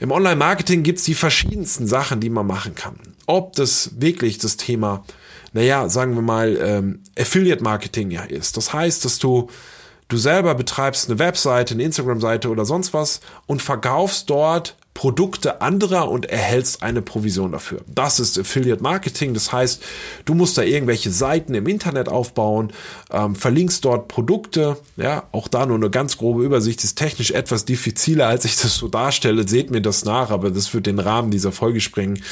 im 0.00 0.10
Online-Marketing 0.10 0.82
gibt's 0.82 1.04
die 1.04 1.14
verschiedensten 1.14 1.86
Sachen, 1.86 2.20
die 2.20 2.30
man 2.30 2.46
machen 2.46 2.74
kann. 2.74 2.96
Ob 3.26 3.52
das 3.52 3.90
wirklich 4.00 4.38
das 4.38 4.56
Thema, 4.56 5.04
naja, 5.52 5.90
sagen 5.90 6.14
wir 6.14 6.22
mal, 6.22 6.58
ähm, 6.60 7.02
Affiliate-Marketing 7.18 8.10
ja 8.10 8.22
ist. 8.22 8.56
Das 8.56 8.72
heißt, 8.72 9.04
dass 9.04 9.18
du 9.18 9.50
du 10.12 10.18
selber 10.18 10.54
betreibst 10.54 11.08
eine 11.08 11.18
Webseite, 11.18 11.74
eine 11.74 11.82
Instagram-Seite 11.84 12.50
oder 12.50 12.64
sonst 12.64 12.92
was 12.92 13.20
und 13.46 13.62
verkaufst 13.62 14.28
dort 14.28 14.76
Produkte 14.94 15.62
anderer 15.62 16.10
und 16.10 16.26
erhältst 16.26 16.82
eine 16.82 17.00
Provision 17.00 17.52
dafür. 17.52 17.80
Das 17.86 18.20
ist 18.20 18.38
Affiliate 18.38 18.82
Marketing. 18.82 19.32
Das 19.32 19.50
heißt, 19.50 19.82
du 20.26 20.34
musst 20.34 20.58
da 20.58 20.62
irgendwelche 20.62 21.10
Seiten 21.10 21.54
im 21.54 21.66
Internet 21.66 22.10
aufbauen, 22.10 22.72
ähm, 23.10 23.34
verlinkst 23.34 23.84
dort 23.86 24.08
Produkte. 24.08 24.76
Ja, 24.98 25.24
auch 25.32 25.48
da 25.48 25.64
nur 25.64 25.76
eine 25.76 25.88
ganz 25.88 26.18
grobe 26.18 26.44
Übersicht 26.44 26.84
ist 26.84 26.96
technisch 26.96 27.30
etwas 27.30 27.64
diffiziler, 27.64 28.28
als 28.28 28.44
ich 28.44 28.56
das 28.56 28.76
so 28.76 28.86
darstelle. 28.86 29.48
Seht 29.48 29.70
mir 29.70 29.80
das 29.80 30.04
nach, 30.04 30.30
aber 30.30 30.50
das 30.50 30.72
wird 30.74 30.86
den 30.86 30.98
Rahmen 30.98 31.30
dieser 31.30 31.52
Folge 31.52 31.80
sprengen. 31.80 32.22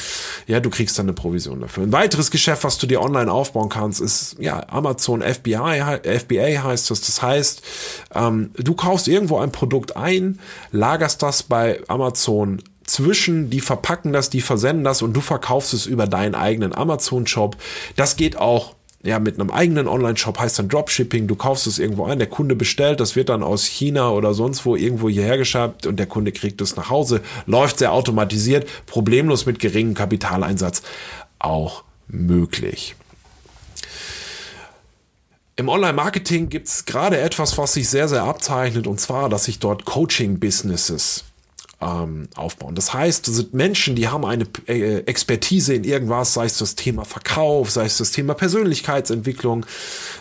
Ja, 0.45 0.59
du 0.59 0.69
kriegst 0.69 0.99
dann 0.99 1.07
eine 1.07 1.13
Provision 1.13 1.61
dafür. 1.61 1.83
Ein 1.83 1.91
weiteres 1.91 2.29
Geschäft, 2.29 2.63
was 2.63 2.77
du 2.77 2.85
dir 2.85 3.01
online 3.01 3.31
aufbauen 3.31 3.69
kannst, 3.69 4.01
ist 4.01 4.35
ja 4.39 4.63
Amazon 4.69 5.23
FBI, 5.23 5.99
FBA 6.03 6.63
heißt 6.63 6.91
das. 6.91 7.01
Das 7.01 7.21
heißt, 7.23 7.61
ähm, 8.13 8.51
du 8.55 8.75
kaufst 8.75 9.07
irgendwo 9.07 9.39
ein 9.39 9.51
Produkt 9.51 9.95
ein, 9.95 10.39
lagerst 10.71 11.23
das 11.23 11.41
bei 11.43 11.81
Amazon 11.87 12.50
zwischen, 12.91 13.49
die 13.49 13.61
verpacken 13.61 14.11
das, 14.11 14.29
die 14.29 14.41
versenden 14.41 14.83
das 14.83 15.01
und 15.01 15.13
du 15.13 15.21
verkaufst 15.21 15.73
es 15.73 15.85
über 15.85 16.07
deinen 16.07 16.35
eigenen 16.35 16.75
Amazon-Shop. 16.75 17.55
Das 17.95 18.17
geht 18.17 18.35
auch 18.35 18.75
ja, 19.03 19.17
mit 19.17 19.39
einem 19.39 19.49
eigenen 19.49 19.87
Online-Shop 19.87 20.37
heißt 20.37 20.59
dann 20.59 20.69
Dropshipping. 20.69 21.27
Du 21.27 21.35
kaufst 21.35 21.65
es 21.65 21.79
irgendwo 21.79 22.05
ein, 22.05 22.19
der 22.19 22.27
Kunde 22.27 22.55
bestellt, 22.55 22.99
das 22.99 23.15
wird 23.15 23.29
dann 23.29 23.41
aus 23.41 23.65
China 23.65 24.11
oder 24.11 24.35
sonst 24.35 24.63
wo 24.63 24.75
irgendwo 24.75 25.09
hierher 25.09 25.39
geschafft 25.39 25.87
und 25.87 25.97
der 25.97 26.05
Kunde 26.05 26.31
kriegt 26.31 26.61
es 26.61 26.75
nach 26.75 26.91
Hause. 26.91 27.21
Läuft 27.47 27.79
sehr 27.79 27.93
automatisiert, 27.93 28.69
problemlos 28.85 29.47
mit 29.47 29.57
geringem 29.57 29.95
Kapitaleinsatz 29.95 30.83
auch 31.39 31.83
möglich. 32.07 32.95
Im 35.55 35.67
Online-Marketing 35.67 36.49
gibt 36.49 36.67
es 36.67 36.85
gerade 36.85 37.19
etwas, 37.19 37.57
was 37.57 37.73
sich 37.73 37.89
sehr, 37.89 38.07
sehr 38.07 38.23
abzeichnet, 38.23 38.85
und 38.85 38.99
zwar, 38.99 39.29
dass 39.29 39.45
sich 39.45 39.57
dort 39.57 39.85
Coaching-Businesses 39.85 41.23
ähm, 41.81 42.27
aufbauen. 42.35 42.75
Das 42.75 42.93
heißt, 42.93 43.27
das 43.27 43.35
sind 43.35 43.53
Menschen, 43.53 43.95
die 43.95 44.07
haben 44.07 44.25
eine 44.25 44.45
äh, 44.67 44.99
Expertise 44.99 45.73
in 45.73 45.83
irgendwas, 45.83 46.33
sei 46.33 46.45
es 46.45 46.57
das 46.57 46.75
Thema 46.75 47.05
Verkauf, 47.05 47.71
sei 47.71 47.85
es 47.85 47.97
das 47.97 48.11
Thema 48.11 48.33
Persönlichkeitsentwicklung, 48.33 49.65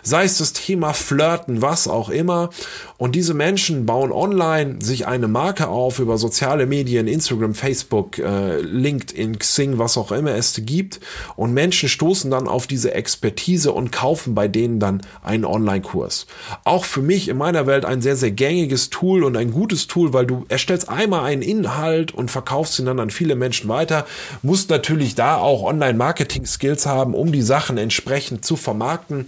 sei 0.02 0.24
es 0.24 0.38
das 0.38 0.52
Thema 0.52 0.94
Flirten, 0.94 1.62
was 1.62 1.86
auch 1.86 2.08
immer. 2.08 2.50
Und 2.96 3.14
diese 3.14 3.34
Menschen 3.34 3.86
bauen 3.86 4.12
online 4.12 4.76
sich 4.80 5.06
eine 5.06 5.28
Marke 5.28 5.68
auf 5.68 5.98
über 5.98 6.18
soziale 6.18 6.66
Medien, 6.66 7.06
Instagram, 7.06 7.54
Facebook, 7.54 8.18
äh, 8.18 8.60
LinkedIn, 8.60 9.38
Xing, 9.38 9.78
was 9.78 9.96
auch 9.98 10.12
immer 10.12 10.34
es 10.34 10.60
gibt. 10.64 11.00
Und 11.36 11.52
Menschen 11.52 11.88
stoßen 11.88 12.30
dann 12.30 12.48
auf 12.48 12.66
diese 12.66 12.94
Expertise 12.94 13.72
und 13.72 13.92
kaufen 13.92 14.34
bei 14.34 14.48
denen 14.48 14.80
dann 14.80 15.02
einen 15.22 15.44
Online-Kurs. 15.44 16.26
Auch 16.64 16.84
für 16.84 17.02
mich 17.02 17.28
in 17.28 17.36
meiner 17.36 17.66
Welt 17.66 17.84
ein 17.84 18.02
sehr, 18.02 18.16
sehr 18.16 18.30
gängiges 18.30 18.90
Tool 18.90 19.24
und 19.24 19.36
ein 19.36 19.50
gutes 19.50 19.86
Tool, 19.86 20.12
weil 20.12 20.26
du 20.26 20.44
erstellst 20.48 20.88
einmal 20.88 21.24
einen 21.24 21.42
Inhalt 21.50 22.12
und 22.12 22.30
verkaufst 22.30 22.78
ihn 22.78 22.86
dann 22.86 23.00
an 23.00 23.10
viele 23.10 23.34
Menschen 23.34 23.68
weiter. 23.68 24.06
Musst 24.42 24.70
natürlich 24.70 25.14
da 25.14 25.36
auch 25.36 25.62
Online-Marketing-Skills 25.62 26.86
haben, 26.86 27.14
um 27.14 27.32
die 27.32 27.42
Sachen 27.42 27.78
entsprechend 27.78 28.44
zu 28.44 28.56
vermarkten. 28.56 29.26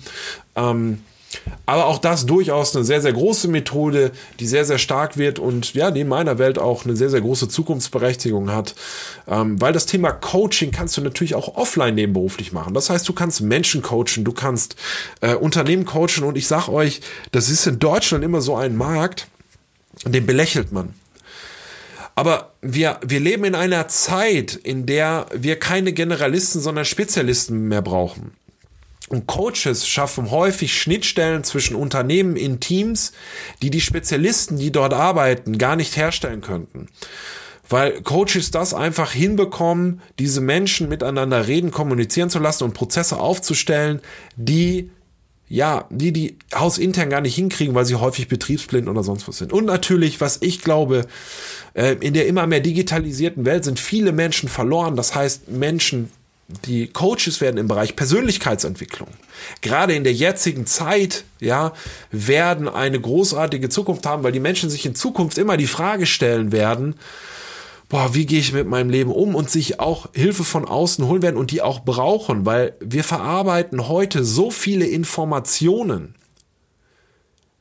Ähm, 0.56 0.98
aber 1.66 1.86
auch 1.86 1.98
das 1.98 2.26
durchaus 2.26 2.74
eine 2.74 2.84
sehr, 2.84 3.00
sehr 3.00 3.12
große 3.12 3.48
Methode, 3.48 4.12
die 4.40 4.46
sehr, 4.46 4.64
sehr 4.64 4.78
stark 4.78 5.16
wird 5.16 5.38
und 5.38 5.74
ja, 5.74 5.88
in 5.88 6.08
meiner 6.08 6.38
Welt 6.38 6.58
auch 6.58 6.84
eine 6.84 6.96
sehr, 6.96 7.10
sehr 7.10 7.20
große 7.20 7.48
Zukunftsberechtigung 7.48 8.52
hat. 8.52 8.74
Ähm, 9.26 9.60
weil 9.60 9.72
das 9.72 9.86
Thema 9.86 10.12
Coaching 10.12 10.70
kannst 10.70 10.96
du 10.96 11.00
natürlich 11.00 11.34
auch 11.34 11.56
offline 11.56 11.94
nebenberuflich 11.94 12.52
machen. 12.52 12.74
Das 12.74 12.90
heißt, 12.90 13.08
du 13.08 13.12
kannst 13.12 13.40
Menschen 13.40 13.82
coachen, 13.82 14.24
du 14.24 14.32
kannst 14.32 14.76
äh, 15.20 15.34
Unternehmen 15.34 15.84
coachen 15.84 16.24
und 16.24 16.36
ich 16.36 16.46
sag 16.46 16.68
euch, 16.68 17.00
das 17.30 17.48
ist 17.48 17.66
in 17.66 17.78
Deutschland 17.78 18.24
immer 18.24 18.40
so 18.40 18.56
ein 18.56 18.76
Markt, 18.76 19.28
den 20.04 20.26
belächelt 20.26 20.72
man. 20.72 20.94
Aber 22.14 22.52
wir, 22.60 23.00
wir 23.04 23.20
leben 23.20 23.44
in 23.44 23.54
einer 23.54 23.88
Zeit, 23.88 24.54
in 24.54 24.86
der 24.86 25.26
wir 25.34 25.58
keine 25.58 25.92
Generalisten, 25.92 26.60
sondern 26.60 26.84
Spezialisten 26.84 27.68
mehr 27.68 27.82
brauchen. 27.82 28.32
Und 29.08 29.26
Coaches 29.26 29.86
schaffen 29.86 30.30
häufig 30.30 30.78
Schnittstellen 30.78 31.44
zwischen 31.44 31.76
Unternehmen 31.76 32.36
in 32.36 32.60
Teams, 32.60 33.12
die 33.60 33.70
die 33.70 33.80
Spezialisten, 33.80 34.56
die 34.56 34.72
dort 34.72 34.94
arbeiten, 34.94 35.58
gar 35.58 35.76
nicht 35.76 35.96
herstellen 35.96 36.40
könnten. 36.40 36.88
Weil 37.68 38.02
Coaches 38.02 38.50
das 38.50 38.74
einfach 38.74 39.12
hinbekommen, 39.12 40.00
diese 40.18 40.40
Menschen 40.40 40.88
miteinander 40.88 41.46
reden, 41.46 41.70
kommunizieren 41.70 42.30
zu 42.30 42.38
lassen 42.38 42.64
und 42.64 42.74
Prozesse 42.74 43.18
aufzustellen, 43.18 44.00
die 44.36 44.90
ja, 45.52 45.84
die 45.90 46.12
die 46.12 46.38
hausintern 46.54 47.10
gar 47.10 47.20
nicht 47.20 47.34
hinkriegen, 47.34 47.74
weil 47.74 47.84
sie 47.84 47.96
häufig 47.96 48.26
betriebsblind 48.26 48.88
oder 48.88 49.02
sonst 49.02 49.28
was 49.28 49.36
sind. 49.36 49.52
Und 49.52 49.66
natürlich, 49.66 50.18
was 50.18 50.38
ich 50.40 50.62
glaube, 50.62 51.06
äh, 51.74 51.94
in 52.00 52.14
der 52.14 52.26
immer 52.26 52.46
mehr 52.46 52.60
digitalisierten 52.60 53.44
Welt 53.44 53.64
sind 53.64 53.78
viele 53.78 54.12
Menschen 54.12 54.48
verloren. 54.48 54.96
Das 54.96 55.14
heißt, 55.14 55.50
Menschen, 55.50 56.10
die 56.64 56.86
Coaches 56.86 57.42
werden 57.42 57.58
im 57.58 57.68
Bereich 57.68 57.96
Persönlichkeitsentwicklung. 57.96 59.08
Gerade 59.60 59.92
in 59.94 60.04
der 60.04 60.14
jetzigen 60.14 60.64
Zeit, 60.64 61.24
ja, 61.38 61.74
werden 62.10 62.66
eine 62.66 62.98
großartige 62.98 63.68
Zukunft 63.68 64.06
haben, 64.06 64.22
weil 64.22 64.32
die 64.32 64.40
Menschen 64.40 64.70
sich 64.70 64.86
in 64.86 64.94
Zukunft 64.94 65.36
immer 65.36 65.58
die 65.58 65.66
Frage 65.66 66.06
stellen 66.06 66.50
werden, 66.52 66.94
boah, 67.92 68.14
wie 68.14 68.24
gehe 68.24 68.40
ich 68.40 68.54
mit 68.54 68.66
meinem 68.66 68.88
Leben 68.88 69.12
um 69.12 69.34
und 69.34 69.50
sich 69.50 69.78
auch 69.78 70.08
Hilfe 70.14 70.44
von 70.44 70.64
außen 70.64 71.06
holen 71.06 71.20
werden 71.20 71.36
und 71.36 71.50
die 71.50 71.60
auch 71.60 71.80
brauchen, 71.80 72.46
weil 72.46 72.74
wir 72.80 73.04
verarbeiten 73.04 73.86
heute 73.86 74.24
so 74.24 74.50
viele 74.50 74.86
Informationen, 74.86 76.14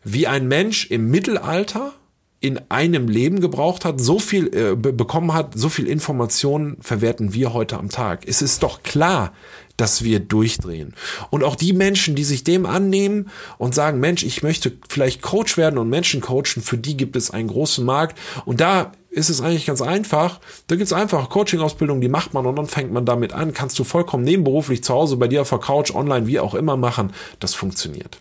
wie 0.06 0.28
ein 0.28 0.48
Mensch 0.48 0.90
im 0.90 1.12
Mittelalter 1.12 1.94
in 2.40 2.62
einem 2.70 3.10
Leben 3.10 3.42
gebraucht 3.42 3.84
hat, 3.84 4.00
so 4.00 4.20
viel 4.20 4.48
äh, 4.56 4.76
bekommen 4.76 5.34
hat, 5.34 5.52
so 5.54 5.68
viel 5.68 5.86
Informationen 5.86 6.78
verwerten 6.80 7.34
wir 7.34 7.52
heute 7.52 7.78
am 7.78 7.90
Tag. 7.90 8.26
Es 8.26 8.42
ist 8.42 8.64
doch 8.64 8.84
klar, 8.84 9.34
dass 9.76 10.02
wir 10.02 10.22
durchdrehen. 10.22 10.94
Und 11.30 11.44
auch 11.44 11.58
die 11.58 11.74
Menschen, 11.74 12.16
die 12.16 12.24
sich 12.24 12.46
dem 12.46 12.66
annehmen 12.66 13.30
und 13.58 13.76
sagen, 13.76 14.00
Mensch, 14.00 14.24
ich 14.24 14.44
möchte 14.44 14.72
vielleicht 14.88 15.22
Coach 15.22 15.58
werden 15.58 15.78
und 15.78 15.90
Menschen 15.90 16.22
coachen, 16.22 16.64
für 16.64 16.78
die 16.78 16.96
gibt 16.96 17.18
es 17.18 17.32
einen 17.32 17.50
großen 17.50 17.84
Markt. 17.84 18.18
Und 18.46 18.62
da 18.62 18.94
ist 19.12 19.30
es 19.30 19.42
eigentlich 19.42 19.66
ganz 19.66 19.82
einfach. 19.82 20.40
Da 20.68 20.78
gibt's 20.78 20.94
einfach 20.94 21.30
Coaching-Ausbildung, 21.30 22.00
die 22.00 22.08
macht 22.08 22.34
man 22.34 22.46
und 22.46 22.56
dann 22.56 22.68
fängt 22.68 22.94
man 22.94 23.06
damit 23.06 23.34
an. 23.34 23.54
Kannst 23.54 23.78
du 23.78 23.84
vollkommen 23.84 24.24
nebenberuflich 24.24 24.84
zu 24.84 24.94
Hause 24.94 25.18
bei 25.18 25.28
dir 25.28 25.42
auf 25.42 25.50
der 25.50 25.60
Couch, 25.60 25.94
online, 25.94 26.28
wie 26.28 26.40
auch 26.40 26.56
immer 26.56 26.78
machen. 26.78 27.12
Das 27.40 27.54
funktioniert. 27.54 28.18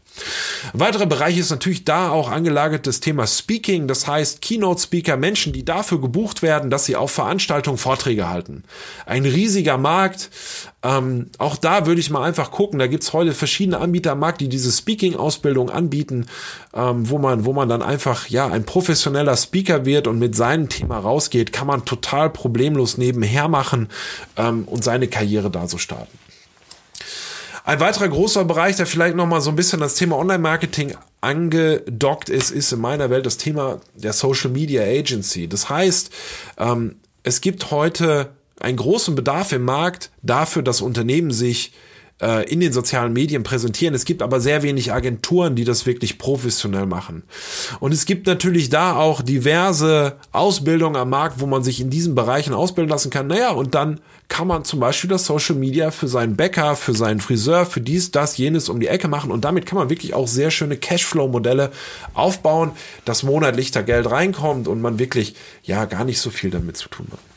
Ein 0.74 0.80
weiterer 0.80 1.06
Bereich 1.06 1.38
ist 1.38 1.50
natürlich 1.50 1.84
da 1.84 2.10
auch 2.10 2.28
angelagert 2.28 2.88
das 2.88 2.98
Thema 2.98 3.26
Speaking, 3.28 3.86
das 3.86 4.08
heißt 4.08 4.42
Keynote-Speaker, 4.42 5.16
Menschen, 5.16 5.52
die 5.52 5.64
dafür 5.64 6.00
gebucht 6.00 6.42
werden, 6.42 6.70
dass 6.70 6.84
sie 6.84 6.96
auf 6.96 7.12
Veranstaltungen 7.12 7.78
Vorträge 7.78 8.28
halten. 8.28 8.64
Ein 9.06 9.24
riesiger 9.24 9.78
Markt. 9.78 10.30
Ähm, 10.82 11.26
auch 11.38 11.56
da 11.56 11.86
würde 11.86 12.00
ich 12.00 12.10
mal 12.10 12.22
einfach 12.22 12.50
gucken. 12.50 12.78
Da 12.78 12.86
gibt's 12.86 13.12
heute 13.12 13.32
verschiedene 13.32 13.78
Anbieter 13.78 14.12
am 14.12 14.20
Markt, 14.20 14.40
die 14.40 14.48
diese 14.48 14.72
Speaking-Ausbildung 14.72 15.68
anbieten, 15.68 16.26
ähm, 16.74 17.10
wo 17.10 17.18
man, 17.18 17.44
wo 17.44 17.52
man 17.52 17.68
dann 17.68 17.82
einfach 17.82 18.28
ja 18.28 18.46
ein 18.46 18.64
professioneller 18.64 19.36
Speaker 19.36 19.84
wird 19.84 20.06
und 20.06 20.18
mit 20.18 20.34
seinem 20.34 20.68
Thema 20.68 20.98
rausgeht, 20.98 21.52
kann 21.52 21.66
man 21.66 21.84
total 21.84 22.30
problemlos 22.30 22.96
nebenher 22.96 23.48
machen 23.48 23.88
ähm, 24.36 24.64
und 24.64 24.82
seine 24.82 25.08
Karriere 25.08 25.50
da 25.50 25.68
so 25.68 25.76
starten. 25.76 26.18
Ein 27.64 27.78
weiterer 27.78 28.08
großer 28.08 28.46
Bereich, 28.46 28.76
der 28.76 28.86
vielleicht 28.86 29.16
nochmal 29.16 29.42
so 29.42 29.50
ein 29.50 29.56
bisschen 29.56 29.80
das 29.80 29.94
Thema 29.94 30.16
Online-Marketing 30.16 30.96
angedockt 31.20 32.30
ist, 32.30 32.50
ist 32.50 32.72
in 32.72 32.80
meiner 32.80 33.10
Welt 33.10 33.26
das 33.26 33.36
Thema 33.36 33.80
der 33.94 34.14
Social 34.14 34.50
Media 34.50 34.82
Agency. 34.82 35.46
Das 35.46 35.68
heißt, 35.68 36.10
ähm, 36.58 36.96
es 37.22 37.42
gibt 37.42 37.70
heute 37.70 38.30
einen 38.60 38.76
großen 38.76 39.14
Bedarf 39.14 39.52
im 39.52 39.64
Markt 39.64 40.10
dafür, 40.22 40.62
dass 40.62 40.80
Unternehmen 40.80 41.30
sich 41.30 41.72
äh, 42.20 42.48
in 42.50 42.60
den 42.60 42.72
sozialen 42.72 43.12
Medien 43.12 43.42
präsentieren. 43.42 43.94
Es 43.94 44.04
gibt 44.04 44.22
aber 44.22 44.40
sehr 44.40 44.62
wenig 44.62 44.92
Agenturen, 44.92 45.56
die 45.56 45.64
das 45.64 45.86
wirklich 45.86 46.18
professionell 46.18 46.86
machen. 46.86 47.22
Und 47.80 47.92
es 47.92 48.04
gibt 48.04 48.26
natürlich 48.26 48.68
da 48.68 48.96
auch 48.96 49.22
diverse 49.22 50.16
Ausbildungen 50.32 50.96
am 50.96 51.10
Markt, 51.10 51.40
wo 51.40 51.46
man 51.46 51.62
sich 51.62 51.80
in 51.80 51.90
diesen 51.90 52.14
Bereichen 52.14 52.52
ausbilden 52.52 52.90
lassen 52.90 53.10
kann. 53.10 53.26
Naja, 53.26 53.50
und 53.50 53.74
dann 53.74 54.00
kann 54.28 54.46
man 54.46 54.64
zum 54.64 54.78
Beispiel 54.78 55.10
das 55.10 55.26
Social 55.26 55.56
Media 55.56 55.90
für 55.90 56.06
seinen 56.06 56.36
Bäcker, 56.36 56.76
für 56.76 56.94
seinen 56.94 57.20
Friseur, 57.20 57.66
für 57.66 57.80
dies, 57.80 58.12
das, 58.12 58.36
jenes 58.36 58.68
um 58.68 58.78
die 58.78 58.86
Ecke 58.86 59.08
machen. 59.08 59.32
Und 59.32 59.44
damit 59.44 59.66
kann 59.66 59.78
man 59.78 59.90
wirklich 59.90 60.14
auch 60.14 60.28
sehr 60.28 60.50
schöne 60.50 60.76
Cashflow-Modelle 60.76 61.72
aufbauen, 62.14 62.72
dass 63.04 63.24
monatlich 63.24 63.72
da 63.72 63.82
Geld 63.82 64.08
reinkommt 64.08 64.68
und 64.68 64.80
man 64.80 64.98
wirklich 64.98 65.34
ja 65.64 65.84
gar 65.86 66.04
nicht 66.04 66.20
so 66.20 66.30
viel 66.30 66.50
damit 66.50 66.76
zu 66.76 66.88
tun 66.88 67.06
hat. 67.10 67.29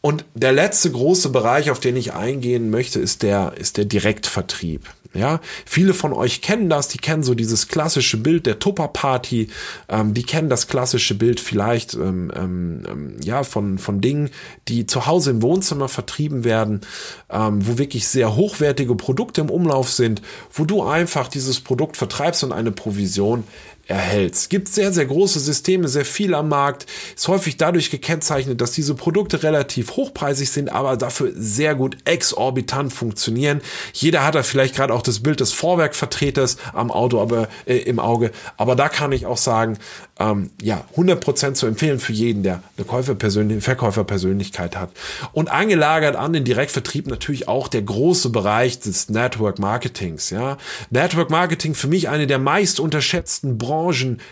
Und 0.00 0.24
der 0.34 0.52
letzte 0.52 0.90
große 0.90 1.30
Bereich, 1.30 1.70
auf 1.70 1.80
den 1.80 1.96
ich 1.96 2.12
eingehen 2.12 2.70
möchte, 2.70 2.98
ist 2.98 3.22
der, 3.22 3.54
ist 3.56 3.76
der 3.76 3.84
Direktvertrieb. 3.84 4.88
Ja, 5.14 5.40
viele 5.66 5.92
von 5.92 6.14
euch 6.14 6.40
kennen 6.40 6.70
das, 6.70 6.88
die 6.88 6.96
kennen 6.96 7.22
so 7.22 7.34
dieses 7.34 7.68
klassische 7.68 8.16
Bild 8.16 8.46
der 8.46 8.58
Tupper-Party, 8.58 9.48
ähm, 9.90 10.14
die 10.14 10.22
kennen 10.22 10.48
das 10.48 10.68
klassische 10.68 11.14
Bild 11.14 11.38
vielleicht 11.38 11.92
ähm, 11.92 12.32
ähm, 12.34 12.82
ähm, 12.88 13.16
ja 13.22 13.42
von 13.42 13.76
von 13.76 14.00
Dingen, 14.00 14.30
die 14.68 14.86
zu 14.86 15.04
Hause 15.04 15.32
im 15.32 15.42
Wohnzimmer 15.42 15.88
vertrieben 15.88 16.44
werden, 16.44 16.80
ähm, 17.28 17.66
wo 17.66 17.76
wirklich 17.76 18.08
sehr 18.08 18.36
hochwertige 18.36 18.94
Produkte 18.94 19.42
im 19.42 19.50
Umlauf 19.50 19.90
sind, 19.90 20.22
wo 20.50 20.64
du 20.64 20.82
einfach 20.82 21.28
dieses 21.28 21.60
Produkt 21.60 21.98
vertreibst 21.98 22.42
und 22.42 22.52
eine 22.52 22.72
Provision 22.72 23.44
erhältst. 23.88 24.50
Gibt 24.50 24.68
sehr, 24.68 24.92
sehr 24.92 25.06
große 25.06 25.40
Systeme, 25.40 25.88
sehr 25.88 26.04
viel 26.04 26.34
am 26.34 26.48
Markt. 26.48 26.86
Ist 27.14 27.28
häufig 27.28 27.56
dadurch 27.56 27.90
gekennzeichnet, 27.90 28.60
dass 28.60 28.72
diese 28.72 28.94
Produkte 28.94 29.42
relativ 29.42 29.92
hochpreisig 29.96 30.50
sind, 30.50 30.70
aber 30.70 30.96
dafür 30.96 31.32
sehr 31.34 31.74
gut 31.74 31.96
exorbitant 32.04 32.92
funktionieren. 32.92 33.60
Jeder 33.92 34.24
hat 34.24 34.34
da 34.34 34.42
vielleicht 34.42 34.76
gerade 34.76 34.94
auch 34.94 35.02
das 35.02 35.20
Bild 35.20 35.40
des 35.40 35.52
Vorwerkvertreters 35.52 36.56
am 36.72 36.90
Auto, 36.90 37.20
aber 37.20 37.48
äh, 37.66 37.76
im 37.78 37.98
Auge. 37.98 38.30
Aber 38.56 38.76
da 38.76 38.88
kann 38.88 39.12
ich 39.12 39.26
auch 39.26 39.36
sagen, 39.36 39.78
ähm, 40.18 40.50
ja, 40.60 40.84
100% 40.96 41.54
zu 41.54 41.66
empfehlen 41.66 41.98
für 41.98 42.12
jeden, 42.12 42.42
der 42.42 42.62
eine 42.76 42.86
Käuferpersönlich 42.86 43.62
Verkäuferpersönlichkeit 43.62 44.76
hat. 44.76 44.90
Und 45.32 45.50
angelagert 45.50 46.16
an 46.16 46.32
den 46.32 46.44
Direktvertrieb 46.44 47.08
natürlich 47.08 47.48
auch 47.48 47.68
der 47.68 47.82
große 47.82 48.30
Bereich 48.30 48.78
des 48.78 49.08
Network 49.08 49.58
Marketings. 49.58 50.30
Ja, 50.30 50.58
Network 50.90 51.30
Marketing 51.30 51.74
für 51.74 51.88
mich 51.88 52.08
eine 52.08 52.26
der 52.26 52.38
meist 52.38 52.78
unterschätzten 52.80 53.58
Branchen, 53.58 53.71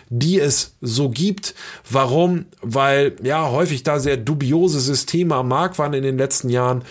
die 0.09 0.39
es 0.39 0.75
so 0.81 1.09
gibt. 1.09 1.55
Warum? 1.89 2.45
Weil 2.61 3.15
ja 3.23 3.49
häufig 3.49 3.83
da 3.83 3.99
sehr 3.99 4.17
dubiose 4.17 4.79
Systeme 4.79 5.35
am 5.35 5.47
Markt 5.47 5.79
waren 5.79 5.93
in 5.93 6.03
den 6.03 6.17
letzten 6.17 6.49
Jahren, 6.49 6.83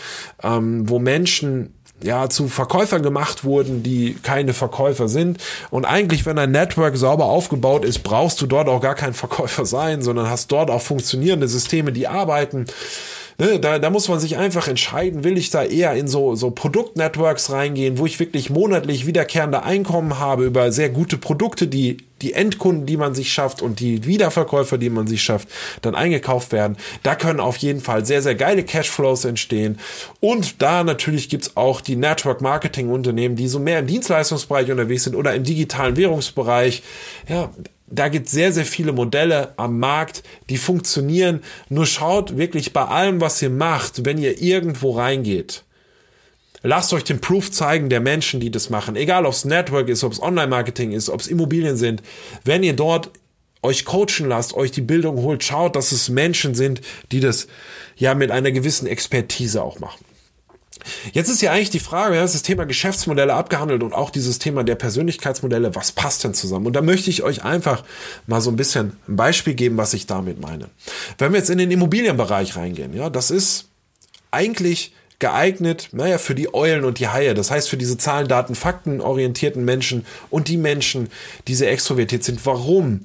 ähm, 0.43 0.89
wo 0.89 0.99
Menschen 0.99 1.75
ja, 2.03 2.29
zu 2.29 2.49
Verkäufern 2.49 3.03
gemacht 3.03 3.45
wurden, 3.45 3.83
die 3.83 4.17
keine 4.23 4.55
Verkäufer 4.55 5.09
sind. 5.09 5.39
Und 5.71 5.85
eigentlich, 5.85 6.27
wenn 6.27 6.39
ein 6.39 6.51
Network 6.51 6.97
sauber 6.97 7.27
aufgebaut 7.27 7.85
ist, 7.85 8.01
brauchst 8.01 8.41
du 8.41 8.47
dort 8.47 8.69
auch 8.69 8.81
gar 8.81 8.95
kein 8.95 9.13
Verkäufer 9.13 9.67
sein, 9.67 10.03
sondern 10.03 10.31
hast 10.31 10.51
dort 10.51 10.71
auch 10.71 10.83
funktionierende 10.83 11.49
Systeme, 11.49 11.93
die 11.93 12.09
arbeiten. 12.09 12.67
Ne, 13.39 13.59
da, 13.59 13.79
da 13.79 13.89
muss 13.89 14.09
man 14.09 14.21
sich 14.21 14.37
einfach 14.37 14.69
entscheiden, 14.69 15.25
will 15.25 15.39
ich 15.39 15.49
da 15.49 15.65
eher 15.65 15.95
in 15.95 16.09
so, 16.09 16.35
so 16.35 16.51
Produktnetworks 16.51 17.51
reingehen, 17.51 17.97
wo 17.97 18.05
ich 18.05 18.21
wirklich 18.21 18.51
monatlich 18.51 19.07
wiederkehrende 19.07 19.63
Einkommen 19.63 20.19
habe 20.19 20.45
über 20.45 20.73
sehr 20.73 20.91
gute 20.91 21.17
Produkte, 21.17 21.67
die 21.67 21.97
die 22.23 22.33
Endkunden, 22.33 22.87
die 22.87 22.97
man 22.97 23.15
sich 23.15 23.33
schafft 23.33 23.63
und 23.63 23.81
die 23.81 24.05
Wiederverkäufer, 24.07 24.79
die 24.79 24.91
man 24.91 25.07
sich 25.07 25.23
schafft, 25.23 25.49
dann 25.83 25.95
eingekauft 25.95 26.53
werden. 26.53 26.77
Da 27.03 27.15
können 27.15 27.41
auf 27.41 27.57
jeden 27.59 27.81
Fall 27.81 28.05
sehr, 28.05 28.23
sehr 28.23 28.35
geile 28.35 28.65
Cashflows 28.65 29.25
entstehen. 29.25 29.79
Und 30.21 30.63
da 30.63 30.85
natürlich 30.85 31.29
gibt's 31.29 31.57
auch 31.57 31.81
die 31.81 31.97
Network 31.97 32.41
Marketing 32.41 32.91
Unternehmen, 32.91 33.37
die 33.37 33.49
so 33.49 33.59
mehr 33.59 33.81
im 33.81 33.87
Dienstleistungsbereich 33.87 34.71
unterwegs 34.71 35.05
sind 35.05 35.17
oder 35.17 35.35
im 35.35 35.45
digitalen 35.45 35.97
Währungsbereich. 35.97 36.83
Ja, 37.29 37.51
da 37.87 38.09
gibt 38.09 38.27
es 38.27 38.33
sehr, 38.33 38.53
sehr 38.53 38.65
viele 38.65 38.93
Modelle 38.93 39.53
am 39.57 39.79
Markt, 39.79 40.23
die 40.49 40.59
funktionieren. 40.59 41.43
Nur 41.69 41.87
schaut 41.87 42.37
wirklich 42.37 42.73
bei 42.73 42.85
allem, 42.85 43.21
was 43.21 43.43
ihr 43.43 43.51
macht, 43.51 44.05
wenn 44.05 44.19
ihr 44.19 44.41
irgendwo 44.41 44.93
reingeht. 44.93 45.65
Lasst 46.63 46.93
euch 46.93 47.05
den 47.05 47.21
Proof 47.21 47.51
zeigen 47.51 47.89
der 47.89 48.01
Menschen, 48.01 48.41
die 48.41 48.51
das 48.51 48.69
machen. 48.69 48.97
Egal, 48.97 49.25
ob 49.25 49.33
es 49.33 49.45
Network 49.45 49.89
ist, 49.89 50.05
ob 50.05 50.13
es 50.13 50.23
Online-Marketing 50.23 50.93
ist, 50.93 51.09
ob 51.09 51.21
es 51.21 51.27
Immobilien 51.27 51.77
sind. 51.77 52.03
Wenn 52.45 52.63
ihr 52.63 52.75
dort 52.75 53.11
euch 53.63 53.85
coachen 53.85 54.29
lasst, 54.29 54.55
euch 54.55 54.71
die 54.71 54.81
Bildung 54.81 55.17
holt, 55.19 55.45
schaut, 55.45 55.77
dass 55.77 55.93
es 55.93 56.09
Menschen 56.09 56.55
sind, 56.55 56.81
die 57.13 57.21
das 57.21 57.47
ja 57.97 58.15
mit 58.15 58.31
einer 58.31 58.51
gewissen 58.53 58.87
Expertise 58.87 59.63
auch 59.63 59.79
machen. 59.81 60.05
Jetzt 61.13 61.29
ist 61.29 61.43
ja 61.43 61.53
eigentlich 61.53 61.71
die 61.71 61.79
Frage, 61.79 62.15
ja, 62.17 62.23
das 62.23 62.41
Thema 62.43 62.65
Geschäftsmodelle 62.65 63.35
abgehandelt 63.35 63.83
und 63.83 63.93
auch 63.93 64.09
dieses 64.09 64.39
Thema 64.39 64.65
der 64.65 64.77
Persönlichkeitsmodelle, 64.77 65.75
was 65.75 65.93
passt 65.93 66.25
denn 66.25 66.33
zusammen? 66.33 66.67
Und 66.67 66.75
da 66.75 66.81
möchte 66.81 67.11
ich 67.11 67.23
euch 67.23 67.45
einfach 67.45 67.85
mal 68.27 68.41
so 68.41 68.51
ein 68.51 68.57
bisschen 68.57 68.97
ein 69.07 69.17
Beispiel 69.17 69.55
geben, 69.55 69.77
was 69.77 69.93
ich 69.93 70.07
damit 70.07 70.41
meine. 70.41 70.71
Wenn 71.19 71.33
wir 71.33 71.39
jetzt 71.39 71.51
in 71.51 71.59
den 71.59 71.71
Immobilienbereich 71.71 72.57
reingehen, 72.57 72.95
ja, 72.95 73.11
das 73.11 73.31
ist 73.31 73.69
eigentlich 74.31 74.95
geeignet, 75.21 75.91
naja, 75.93 76.19
für 76.19 76.35
die 76.35 76.53
Eulen 76.53 76.85
und 76.85 76.99
die 76.99 77.09
Haie. 77.09 77.35
Das 77.35 77.51
heißt, 77.51 77.69
für 77.69 77.77
diese 77.77 77.99
Zahlen, 77.99 78.27
Daten, 78.27 78.55
Fakten 78.55 79.01
orientierten 79.01 79.65
Menschen 79.65 80.05
und 80.31 80.49
die 80.49 80.57
Menschen, 80.57 81.09
die 81.47 81.55
sehr 81.55 81.71
extrovertiert 81.71 82.25
sind. 82.25 82.45
Warum? 82.45 83.03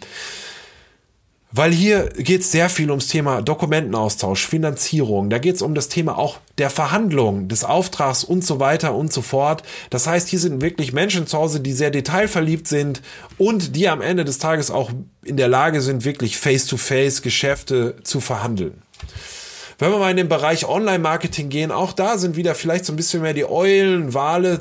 Weil 1.58 1.72
hier 1.72 2.10
geht 2.18 2.42
es 2.42 2.52
sehr 2.52 2.68
viel 2.68 2.90
ums 2.90 3.08
Thema 3.08 3.42
Dokumentenaustausch, 3.42 4.46
Finanzierung. 4.46 5.30
Da 5.30 5.38
geht 5.38 5.56
es 5.56 5.62
um 5.62 5.74
das 5.74 5.88
Thema 5.88 6.18
auch 6.18 6.40
der 6.58 6.70
Verhandlung, 6.70 7.48
des 7.48 7.64
Auftrags 7.64 8.26
und 8.26 8.44
so 8.44 8.60
weiter 8.60 8.94
und 8.94 9.14
so 9.14 9.22
fort. 9.22 9.64
Das 9.90 10.06
heißt, 10.06 10.28
hier 10.28 10.40
sind 10.40 10.62
wirklich 10.62 10.92
Menschen 10.92 11.28
zu 11.28 11.38
Hause, 11.38 11.62
die 11.62 11.72
sehr 11.72 11.92
detailverliebt 11.92 12.68
sind 12.68 13.02
und 13.38 13.74
die 13.78 13.88
am 13.88 14.02
Ende 14.02 14.26
des 14.26 14.38
Tages 14.38 14.70
auch 14.70 14.92
in 15.24 15.38
der 15.38 15.48
Lage 15.48 15.80
sind, 15.82 16.04
wirklich 16.04 16.38
face-to-face 16.38 17.20
-face 17.20 17.24
Geschäfte 17.24 17.96
zu 18.04 18.20
verhandeln. 18.20 18.82
Wenn 19.78 19.92
wir 19.92 20.00
mal 20.00 20.12
in 20.12 20.18
den 20.18 20.30
Bereich 20.30 20.68
Online-Marketing 20.68 21.50
gehen, 21.50 21.72
auch 21.72 21.92
da 21.92 22.18
sind 22.18 22.36
wieder 22.38 22.56
vielleicht 22.56 22.86
so 22.86 22.94
ein 22.94 22.96
bisschen 22.96 23.22
mehr 23.22 23.34
die 23.34 23.50
Eulen, 23.50 24.14
Wale, 24.14 24.58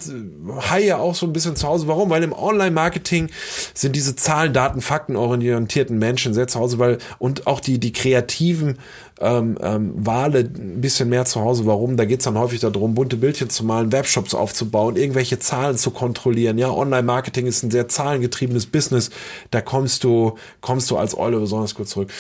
Haie 0.71 0.99
auch 0.99 1.15
so 1.15 1.27
ein 1.27 1.33
bisschen 1.33 1.55
zu 1.55 1.69
Hause. 1.69 1.87
Warum? 1.87 2.11
Weil 2.11 2.23
im 2.25 2.33
Online-Marketing 2.33 3.31
sind 3.75 3.95
diese 3.95 4.17
Zahlen, 4.17 4.53
Daten, 4.53 4.81
Fakten 4.81 5.17
orientierten 5.17 5.99
Menschen 5.99 6.35
sehr 6.35 6.49
zu 6.49 6.59
Hause, 6.59 6.79
weil 6.79 6.99
und 7.19 7.47
auch 7.47 7.61
die, 7.61 7.79
die 7.79 7.93
kreativen 7.93 8.79
ähm, 9.21 9.57
ähm, 9.63 9.93
Wale 9.95 10.41
ein 10.41 10.81
bisschen 10.81 11.09
mehr 11.09 11.25
zu 11.25 11.41
Hause. 11.41 11.67
Warum? 11.67 11.97
Da 11.97 12.05
geht's 12.05 12.25
dann 12.25 12.39
häufig 12.39 12.61
darum, 12.61 12.95
bunte 12.95 13.17
Bildchen 13.17 13.49
zu 13.49 13.65
malen, 13.65 13.93
Webshops 13.93 14.35
aufzubauen, 14.35 14.97
irgendwelche 14.97 15.39
Zahlen 15.39 15.77
zu 15.77 15.91
kontrollieren. 15.93 16.59
Ja, 16.59 16.71
Online-Marketing 16.71 17.47
ist 17.47 17.63
ein 17.63 17.71
sehr 17.71 17.89
zahlengetriebenes 17.89 18.67
Business. 18.67 19.11
Da 19.51 19.61
kommst 19.61 20.03
du, 20.05 20.37
kommst 20.61 20.91
du 20.91 20.97
als 20.97 21.17
Eule 21.17 21.39
besonders 21.39 21.75
gut 21.75 21.89
zurück. 21.89 22.11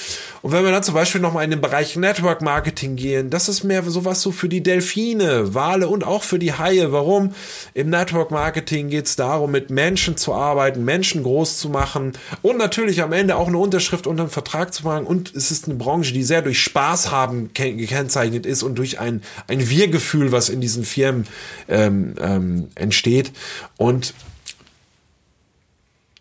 Und 0.42 0.52
wenn 0.52 0.64
wir 0.64 0.70
dann 0.70 0.82
zum 0.82 0.94
Beispiel 0.94 1.20
nochmal 1.20 1.44
in 1.44 1.50
den 1.50 1.60
Bereich 1.60 1.96
Network 1.96 2.42
Marketing 2.42 2.96
gehen, 2.96 3.30
das 3.30 3.48
ist 3.48 3.64
mehr 3.64 3.82
sowas 3.82 4.22
so 4.22 4.30
für 4.30 4.48
die 4.48 4.62
Delfine, 4.62 5.54
Wale 5.54 5.88
und 5.88 6.04
auch 6.04 6.22
für 6.22 6.38
die 6.38 6.52
Haie. 6.52 6.92
Warum? 6.92 7.34
Im 7.74 7.90
Network 7.90 8.30
Marketing 8.30 8.88
geht's 8.88 9.16
darum, 9.16 9.50
mit 9.50 9.70
Menschen 9.70 10.16
zu 10.16 10.32
arbeiten, 10.32 10.84
Menschen 10.84 11.22
groß 11.24 11.58
zu 11.58 11.68
machen 11.68 12.12
und 12.42 12.56
natürlich 12.56 13.02
am 13.02 13.12
Ende 13.12 13.36
auch 13.36 13.48
eine 13.48 13.58
Unterschrift 13.58 14.06
unter 14.06 14.24
einen 14.24 14.30
Vertrag 14.30 14.72
zu 14.72 14.84
machen. 14.84 15.06
Und 15.06 15.34
es 15.34 15.50
ist 15.50 15.66
eine 15.66 15.74
Branche, 15.74 16.12
die 16.12 16.22
sehr 16.22 16.42
durch 16.42 16.60
Spaß 16.84 17.10
haben 17.10 17.50
gekennzeichnet 17.54 18.44
ist 18.44 18.62
und 18.62 18.76
durch 18.76 19.00
ein, 19.00 19.22
ein 19.46 19.68
Wir-Gefühl, 19.70 20.32
was 20.32 20.50
in 20.50 20.60
diesen 20.60 20.84
Firmen 20.84 21.26
ähm, 21.68 22.14
ähm, 22.20 22.68
entsteht. 22.74 23.32
Und 23.78 24.12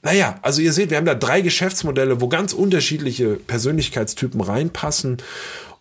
Naja, 0.03 0.39
also 0.41 0.61
ihr 0.61 0.71
seht, 0.73 0.89
wir 0.89 0.97
haben 0.97 1.05
da 1.05 1.15
drei 1.15 1.41
Geschäftsmodelle, 1.41 2.21
wo 2.21 2.29
ganz 2.29 2.53
unterschiedliche 2.53 3.35
Persönlichkeitstypen 3.35 4.41
reinpassen. 4.41 5.17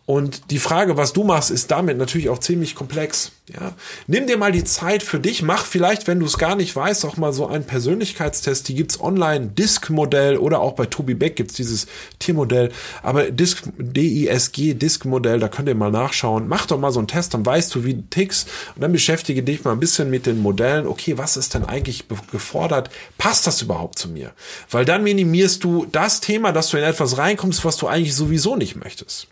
Und 0.05 0.51
die 0.51 0.59
Frage, 0.59 0.97
was 0.97 1.13
du 1.13 1.23
machst, 1.23 1.49
ist 1.49 1.71
damit 1.71 1.97
natürlich 1.97 2.27
auch 2.27 2.39
ziemlich 2.39 2.75
komplex. 2.75 3.31
Ja, 3.53 3.73
nimm 4.07 4.27
dir 4.27 4.37
mal 4.37 4.51
die 4.51 4.65
Zeit 4.65 5.01
für 5.01 5.19
dich, 5.19 5.41
mach 5.41 5.65
vielleicht, 5.65 6.07
wenn 6.07 6.19
du 6.19 6.25
es 6.25 6.37
gar 6.37 6.55
nicht 6.55 6.75
weißt, 6.75 7.05
auch 7.05 7.15
mal 7.15 7.31
so 7.31 7.47
einen 7.47 7.63
Persönlichkeitstest. 7.63 8.67
Die 8.67 8.75
gibt's 8.75 8.99
online, 8.99 9.47
Disk-Modell 9.47 10.37
oder 10.37 10.59
auch 10.59 10.73
bei 10.73 10.87
Tobi 10.87 11.13
Beck 11.13 11.37
gibt's 11.37 11.53
dieses 11.53 11.87
Tiermodell. 12.19 12.69
Aber 13.01 13.31
Disk, 13.31 13.63
DISG, 13.77 14.73
Disk-Modell, 14.73 15.39
da 15.39 15.47
könnt 15.47 15.69
ihr 15.69 15.75
mal 15.75 15.91
nachschauen. 15.91 16.49
Mach 16.49 16.65
doch 16.65 16.79
mal 16.79 16.91
so 16.91 16.99
einen 16.99 17.07
Test, 17.07 17.33
dann 17.33 17.45
weißt 17.45 17.73
du, 17.73 17.85
wie 17.85 17.93
du 17.93 18.03
tickst. 18.09 18.49
Und 18.75 18.81
dann 18.81 18.91
beschäftige 18.91 19.41
dich 19.41 19.63
mal 19.63 19.71
ein 19.71 19.79
bisschen 19.79 20.09
mit 20.09 20.25
den 20.25 20.41
Modellen. 20.41 20.85
Okay, 20.85 21.17
was 21.17 21.37
ist 21.37 21.53
denn 21.53 21.63
eigentlich 21.63 22.05
gefordert? 22.29 22.89
Passt 23.17 23.47
das 23.47 23.61
überhaupt 23.61 23.99
zu 23.99 24.09
mir? 24.09 24.33
Weil 24.69 24.83
dann 24.83 25.03
minimierst 25.03 25.63
du 25.63 25.85
das 25.89 26.19
Thema, 26.19 26.51
dass 26.51 26.69
du 26.69 26.77
in 26.77 26.83
etwas 26.83 27.17
reinkommst, 27.17 27.63
was 27.63 27.77
du 27.77 27.87
eigentlich 27.87 28.15
sowieso 28.15 28.57
nicht 28.57 28.75
möchtest. 28.75 29.27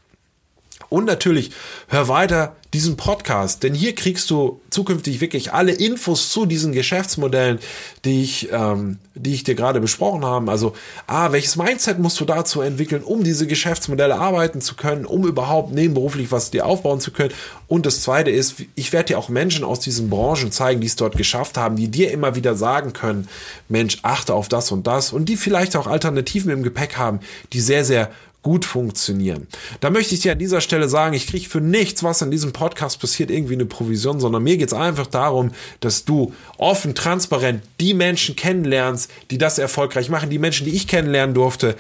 Und 0.91 1.06
natürlich 1.06 1.51
hör 1.88 2.10
weiter 2.10 2.58
diesen 2.73 2.97
Podcast, 2.97 3.63
denn 3.63 3.73
hier 3.73 3.95
kriegst 3.95 4.30
du 4.30 4.60
zukünftig 4.69 5.21
wirklich 5.21 5.54
alle 5.54 5.71
Infos 5.71 6.30
zu 6.32 6.45
diesen 6.45 6.73
Geschäftsmodellen, 6.73 7.60
die 8.04 8.23
ich, 8.23 8.49
ähm, 8.51 8.97
die 9.15 9.34
ich 9.34 9.45
dir 9.45 9.56
gerade 9.56 9.80
besprochen 9.80 10.25
habe. 10.25 10.51
Also, 10.51 10.73
ah, 11.08 11.32
welches 11.32 11.56
Mindset 11.56 11.99
musst 11.99 12.19
du 12.19 12.25
dazu 12.25 12.60
entwickeln, 12.60 13.04
um 13.04 13.23
diese 13.23 13.47
Geschäftsmodelle 13.47 14.19
arbeiten 14.19 14.60
zu 14.60 14.75
können, 14.75 15.06
um 15.06 15.25
überhaupt 15.25 15.73
nebenberuflich 15.73 16.30
was 16.30 16.51
dir 16.51 16.65
aufbauen 16.65 16.99
zu 16.99 17.12
können. 17.12 17.34
Und 17.69 17.86
das 17.86 18.01
Zweite 18.01 18.32
ist, 18.32 18.56
ich 18.75 18.91
werde 18.91 19.08
dir 19.08 19.17
auch 19.17 19.30
Menschen 19.30 19.63
aus 19.63 19.80
diesen 19.80 20.10
Branchen 20.10 20.51
zeigen, 20.51 20.82
die 20.82 20.88
es 20.88 20.97
dort 20.97 21.15
geschafft 21.15 21.58
haben, 21.58 21.77
die 21.77 21.88
dir 21.88 22.12
immer 22.12 22.36
wieder 22.36 22.56
sagen 22.56 22.91
können, 22.91 23.30
Mensch, 23.69 23.99
achte 24.01 24.34
auf 24.34 24.49
das 24.49 24.73
und 24.73 24.88
das 24.88 25.13
und 25.13 25.30
die 25.30 25.38
vielleicht 25.38 25.77
auch 25.77 25.88
Alternativen 25.88 26.51
im 26.51 26.63
Gepäck 26.63 26.97
haben, 26.97 27.21
die 27.54 27.62
sehr, 27.62 27.86
sehr 27.86 28.12
gut 28.43 28.65
funktionieren. 28.65 29.47
Da 29.82 29.89
möchte 29.89 30.15
ich 30.15 30.21
dir 30.21 30.32
an 30.32 30.39
dieser 30.39 30.62
Stelle 30.62 30.89
sagen, 30.89 31.13
ich 31.13 31.27
kriege 31.27 31.47
für 31.47 31.62
nichts, 31.62 32.04
was 32.04 32.21
in 32.21 32.32
diesem 32.32 32.54
Podcast 32.54 32.99
passiert, 32.99 33.30
irgendwie 33.30 33.54
eine 33.54 33.65
Provision, 33.65 34.19
sondern 34.19 34.43
mir 34.43 34.58
geht 34.58 34.69
es 34.69 34.73
einfach 34.73 35.08
darum, 35.08 35.51
dass 35.80 36.06
du 36.06 36.34
offen, 36.58 36.95
transparent 36.95 37.62
die 37.80 37.93
Menschen 37.93 38.36
kennenlernst, 38.36 39.12
die 39.30 39.38
das 39.38 39.60
erfolgreich 39.60 40.10
machen, 40.10 40.30
die 40.30 40.39
Menschen, 40.39 40.65
die 40.65 40.75
ich 40.75 40.88
kennenlernen 40.88 41.36
durfte, 41.36 41.75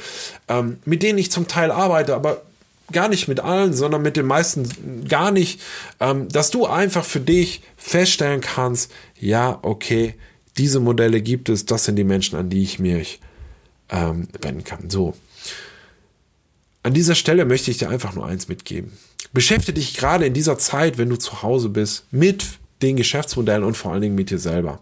ähm, 0.47 0.77
mit 0.85 1.01
denen 1.01 1.17
ich 1.17 1.31
zum 1.31 1.47
Teil 1.47 1.71
arbeite, 1.71 2.13
aber 2.13 2.43
gar 2.91 3.09
nicht 3.09 3.27
mit 3.27 3.39
allen, 3.39 3.73
sondern 3.73 4.01
mit 4.01 4.17
den 4.17 4.25
meisten 4.25 5.07
gar 5.07 5.31
nicht, 5.31 5.61
ähm, 5.99 6.29
dass 6.29 6.51
du 6.51 6.67
einfach 6.67 7.05
für 7.05 7.21
dich 7.21 7.61
feststellen 7.77 8.41
kannst, 8.41 8.91
ja, 9.19 9.59
okay, 9.61 10.15
diese 10.57 10.79
Modelle 10.79 11.21
gibt 11.21 11.49
es, 11.49 11.65
das 11.65 11.85
sind 11.85 11.95
die 11.95 12.03
Menschen, 12.03 12.37
an 12.37 12.49
die 12.49 12.61
ich 12.61 12.77
mich 12.77 13.19
ähm, 13.89 14.27
wenden 14.41 14.63
kann. 14.63 14.89
So. 14.89 15.15
An 16.83 16.93
dieser 16.93 17.15
Stelle 17.15 17.45
möchte 17.45 17.69
ich 17.69 17.77
dir 17.77 17.89
einfach 17.89 18.13
nur 18.13 18.25
eins 18.25 18.47
mitgeben. 18.47 18.91
Beschäftige 19.33 19.79
dich 19.79 19.95
gerade 19.95 20.25
in 20.25 20.33
dieser 20.33 20.57
Zeit, 20.57 20.97
wenn 20.97 21.09
du 21.09 21.15
zu 21.15 21.43
Hause 21.43 21.69
bist, 21.69 22.05
mit 22.11 22.45
den 22.81 22.95
Geschäftsmodellen 22.95 23.63
und 23.63 23.77
vor 23.77 23.91
allen 23.91 24.01
Dingen 24.01 24.15
mit 24.15 24.31
dir 24.31 24.39
selber. 24.39 24.81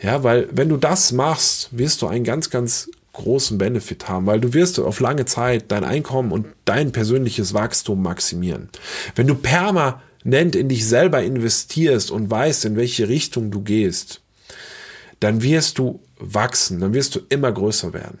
Ja, 0.00 0.22
weil 0.22 0.48
wenn 0.52 0.68
du 0.68 0.76
das 0.76 1.12
machst, 1.12 1.68
wirst 1.72 2.02
du 2.02 2.06
einen 2.06 2.24
ganz, 2.24 2.50
ganz 2.50 2.88
großen 3.12 3.58
Benefit 3.58 4.08
haben, 4.08 4.26
weil 4.26 4.40
du 4.40 4.52
wirst 4.52 4.78
auf 4.78 5.00
lange 5.00 5.24
Zeit 5.24 5.64
dein 5.68 5.84
Einkommen 5.84 6.32
und 6.32 6.46
dein 6.64 6.92
persönliches 6.92 7.54
Wachstum 7.54 8.02
maximieren. 8.02 8.68
Wenn 9.14 9.26
du 9.26 9.34
permanent 9.34 10.54
in 10.54 10.68
dich 10.68 10.86
selber 10.86 11.22
investierst 11.22 12.10
und 12.10 12.30
weißt, 12.30 12.66
in 12.66 12.76
welche 12.76 13.08
Richtung 13.08 13.50
du 13.50 13.62
gehst, 13.62 14.20
dann 15.18 15.42
wirst 15.42 15.78
du 15.78 16.00
wachsen, 16.18 16.80
dann 16.80 16.92
wirst 16.92 17.14
du 17.14 17.20
immer 17.30 17.50
größer 17.50 17.94
werden. 17.94 18.18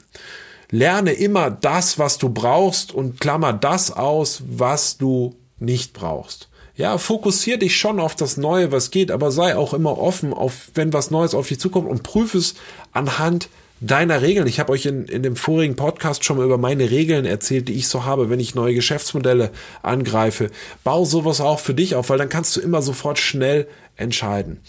Lerne 0.70 1.12
immer 1.12 1.50
das, 1.50 1.98
was 1.98 2.18
du 2.18 2.28
brauchst 2.28 2.92
und 2.92 3.20
klammer 3.20 3.52
das 3.52 3.90
aus, 3.90 4.42
was 4.48 4.98
du 4.98 5.36
nicht 5.58 5.92
brauchst. 5.92 6.48
Ja, 6.76 6.98
fokussier 6.98 7.58
dich 7.58 7.76
schon 7.76 8.00
auf 8.00 8.14
das 8.14 8.36
Neue, 8.36 8.70
was 8.70 8.90
geht, 8.90 9.10
aber 9.10 9.30
sei 9.30 9.56
auch 9.56 9.72
immer 9.72 9.96
offen, 9.98 10.34
auf, 10.34 10.70
wenn 10.74 10.92
was 10.92 11.10
Neues 11.10 11.34
auf 11.34 11.48
dich 11.48 11.58
zukommt 11.58 11.88
und 11.88 12.02
prüfe 12.02 12.36
es 12.36 12.54
anhand 12.92 13.48
deiner 13.80 14.22
Regeln. 14.22 14.46
Ich 14.46 14.58
habe 14.58 14.72
euch 14.72 14.86
in, 14.86 15.04
in 15.06 15.22
dem 15.22 15.36
vorigen 15.36 15.76
Podcast 15.76 16.24
schon 16.24 16.38
mal 16.38 16.46
über 16.46 16.58
meine 16.58 16.90
Regeln 16.90 17.26
erzählt, 17.26 17.68
die 17.68 17.74
ich 17.74 17.88
so 17.88 18.04
habe, 18.04 18.30
wenn 18.30 18.40
ich 18.40 18.54
neue 18.54 18.74
Geschäftsmodelle 18.74 19.50
angreife. 19.82 20.50
Bau 20.82 21.04
sowas 21.04 21.40
auch 21.40 21.60
für 21.60 21.74
dich 21.74 21.94
auf, 21.94 22.08
weil 22.08 22.18
dann 22.18 22.28
kannst 22.28 22.56
du 22.56 22.60
immer 22.60 22.80
sofort 22.80 23.18
schnell 23.18 23.66
entscheiden. 23.96 24.60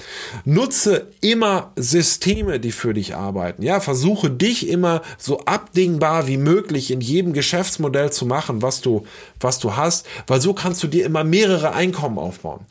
Nutze 0.45 1.07
immer 1.21 1.71
Systeme, 1.75 2.59
die 2.59 2.71
für 2.71 2.93
dich 2.93 3.15
arbeiten. 3.15 3.61
Ja, 3.61 3.79
versuche 3.79 4.29
dich 4.29 4.69
immer 4.69 5.01
so 5.17 5.39
abdingbar 5.41 6.27
wie 6.27 6.37
möglich 6.37 6.91
in 6.91 7.01
jedem 7.01 7.33
Geschäftsmodell 7.33 8.11
zu 8.11 8.25
machen, 8.25 8.61
was 8.61 8.81
du, 8.81 9.05
was 9.39 9.59
du 9.59 9.75
hast, 9.75 10.05
weil 10.27 10.41
so 10.41 10.53
kannst 10.53 10.81
du 10.83 10.87
dir 10.87 11.05
immer 11.05 11.23
mehrere 11.23 11.73
Einkommen 11.73 12.19
aufbauen. 12.19 12.65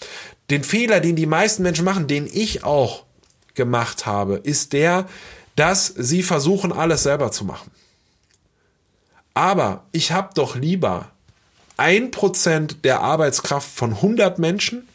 Den 0.50 0.64
Fehler, 0.64 1.00
den 1.00 1.16
die 1.16 1.26
meisten 1.26 1.62
Menschen 1.62 1.84
machen, 1.84 2.06
den 2.06 2.28
ich 2.30 2.64
auch 2.64 3.04
gemacht 3.54 4.06
habe, 4.06 4.36
ist 4.36 4.72
der, 4.72 5.06
dass 5.56 5.86
sie 5.86 6.22
versuchen, 6.22 6.72
alles 6.72 7.02
selber 7.02 7.32
zu 7.32 7.44
machen. 7.44 7.70
Aber 9.34 9.84
ich 9.92 10.12
habe 10.12 10.30
doch 10.34 10.56
lieber 10.56 11.10
ein 11.76 12.10
Prozent 12.10 12.84
der 12.84 13.00
Arbeitskraft 13.00 13.68
von 13.68 13.90
100 13.90 14.38
Menschen 14.38 14.88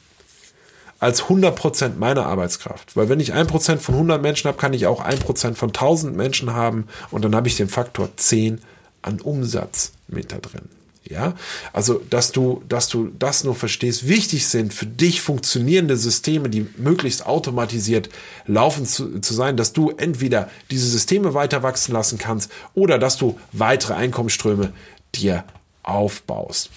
als 1.00 1.24
100% 1.24 1.98
meiner 1.98 2.28
Arbeitskraft. 2.28 2.96
Weil 2.96 3.10
wenn 3.10 3.20
ich 3.20 3.34
1% 3.34 3.78
von 3.78 3.96
100 3.96 4.22
Menschen 4.22 4.48
habe, 4.48 4.58
kann 4.58 4.74
ich 4.74 4.86
auch 4.86 5.04
1% 5.04 5.56
von 5.56 5.70
1000 5.70 6.16
Menschen 6.16 6.54
haben 6.54 6.88
und 7.10 7.26
dann 7.26 7.36
habe 7.36 7.48
ich 7.48 7.58
den 7.58 7.70
Faktor 7.70 8.16
10 8.16 8.62
an 9.02 9.20
Umsatz 9.20 9.94
mit 10.08 10.32
da 10.32 10.38
drin. 10.38 10.70
Ja, 11.04 11.34
also, 11.74 12.02
dass 12.10 12.32
du, 12.32 12.62
dass 12.70 12.88
du 12.88 13.12
das 13.18 13.44
nur 13.44 13.56
verstehst. 13.56 14.08
Wichtig 14.08 14.48
sind 14.48 14.74
für 14.74 14.86
dich 14.86 15.22
funktionierende 15.22 15.98
Systeme, 15.98 16.48
die 16.48 16.68
möglichst 16.78 17.26
automatisiert 17.26 18.10
laufen 18.46 18.86
zu, 18.86 19.20
zu 19.20 19.34
sein, 19.34 19.58
dass 19.58 19.74
du 19.74 19.90
entweder 19.90 20.50
diese 20.70 20.88
Systeme 20.88 21.34
weiter 21.34 21.64
wachsen 21.64 21.94
lassen 21.94 22.20
kannst 22.20 22.52
oder 22.76 23.00
dass 23.00 23.18
du 23.18 23.40
weitere 23.52 23.96
Einkommensströme 23.96 24.74
dir 25.16 25.44
aufbaust. 25.82 26.70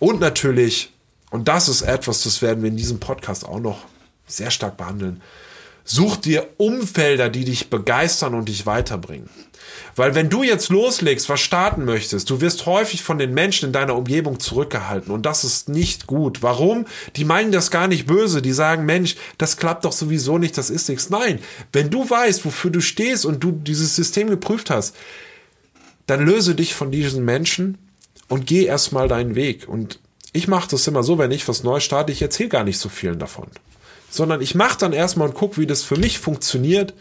Und 0.00 0.20
natürlich 0.20 0.90
und 1.30 1.46
das 1.46 1.68
ist 1.68 1.82
etwas, 1.82 2.24
das 2.24 2.42
werden 2.42 2.62
wir 2.62 2.70
in 2.70 2.76
diesem 2.76 2.98
Podcast 2.98 3.46
auch 3.46 3.60
noch 3.60 3.84
sehr 4.26 4.50
stark 4.50 4.76
behandeln. 4.76 5.22
Such 5.92 6.18
dir 6.18 6.46
Umfelder, 6.56 7.28
die 7.28 7.44
dich 7.44 7.68
begeistern 7.68 8.34
und 8.34 8.48
dich 8.48 8.64
weiterbringen. 8.64 9.28
Weil 9.96 10.14
wenn 10.14 10.30
du 10.30 10.44
jetzt 10.44 10.68
loslegst, 10.68 11.28
was 11.28 11.40
starten 11.40 11.84
möchtest, 11.84 12.30
du 12.30 12.40
wirst 12.40 12.64
häufig 12.66 13.02
von 13.02 13.18
den 13.18 13.34
Menschen 13.34 13.66
in 13.66 13.72
deiner 13.72 13.96
Umgebung 13.96 14.38
zurückgehalten 14.38 15.12
und 15.12 15.26
das 15.26 15.42
ist 15.42 15.68
nicht 15.68 16.06
gut. 16.06 16.44
Warum? 16.44 16.86
Die 17.16 17.24
meinen 17.24 17.50
das 17.50 17.72
gar 17.72 17.88
nicht 17.88 18.06
böse. 18.06 18.40
Die 18.40 18.52
sagen, 18.52 18.86
Mensch, 18.86 19.16
das 19.36 19.56
klappt 19.56 19.84
doch 19.84 19.90
sowieso 19.90 20.38
nicht, 20.38 20.56
das 20.56 20.70
ist 20.70 20.88
nichts. 20.88 21.10
Nein, 21.10 21.40
wenn 21.72 21.90
du 21.90 22.08
weißt, 22.08 22.44
wofür 22.44 22.70
du 22.70 22.80
stehst 22.80 23.26
und 23.26 23.42
du 23.42 23.50
dieses 23.50 23.96
System 23.96 24.30
geprüft 24.30 24.70
hast, 24.70 24.94
dann 26.06 26.24
löse 26.24 26.54
dich 26.54 26.72
von 26.72 26.92
diesen 26.92 27.24
Menschen 27.24 27.78
und 28.28 28.46
geh 28.46 28.64
erstmal 28.64 29.08
deinen 29.08 29.34
Weg 29.34 29.68
und 29.68 29.98
ich 30.32 30.46
mache 30.46 30.70
das 30.70 30.86
immer 30.86 31.02
so, 31.02 31.18
wenn 31.18 31.32
ich 31.32 31.48
was 31.48 31.64
neu 31.64 31.80
starte, 31.80 32.12
ich 32.12 32.22
erzähle 32.22 32.48
gar 32.48 32.62
nicht 32.62 32.78
so 32.78 32.88
vielen 32.88 33.18
davon. 33.18 33.48
Sondern 34.10 34.40
ich 34.40 34.54
mache 34.54 34.78
dann 34.78 34.92
erstmal 34.92 35.28
und 35.28 35.34
gucke, 35.34 35.58
wie 35.58 35.66
das 35.66 35.82
für 35.82 35.96
mich 35.96 36.18
funktioniert. 36.18 36.94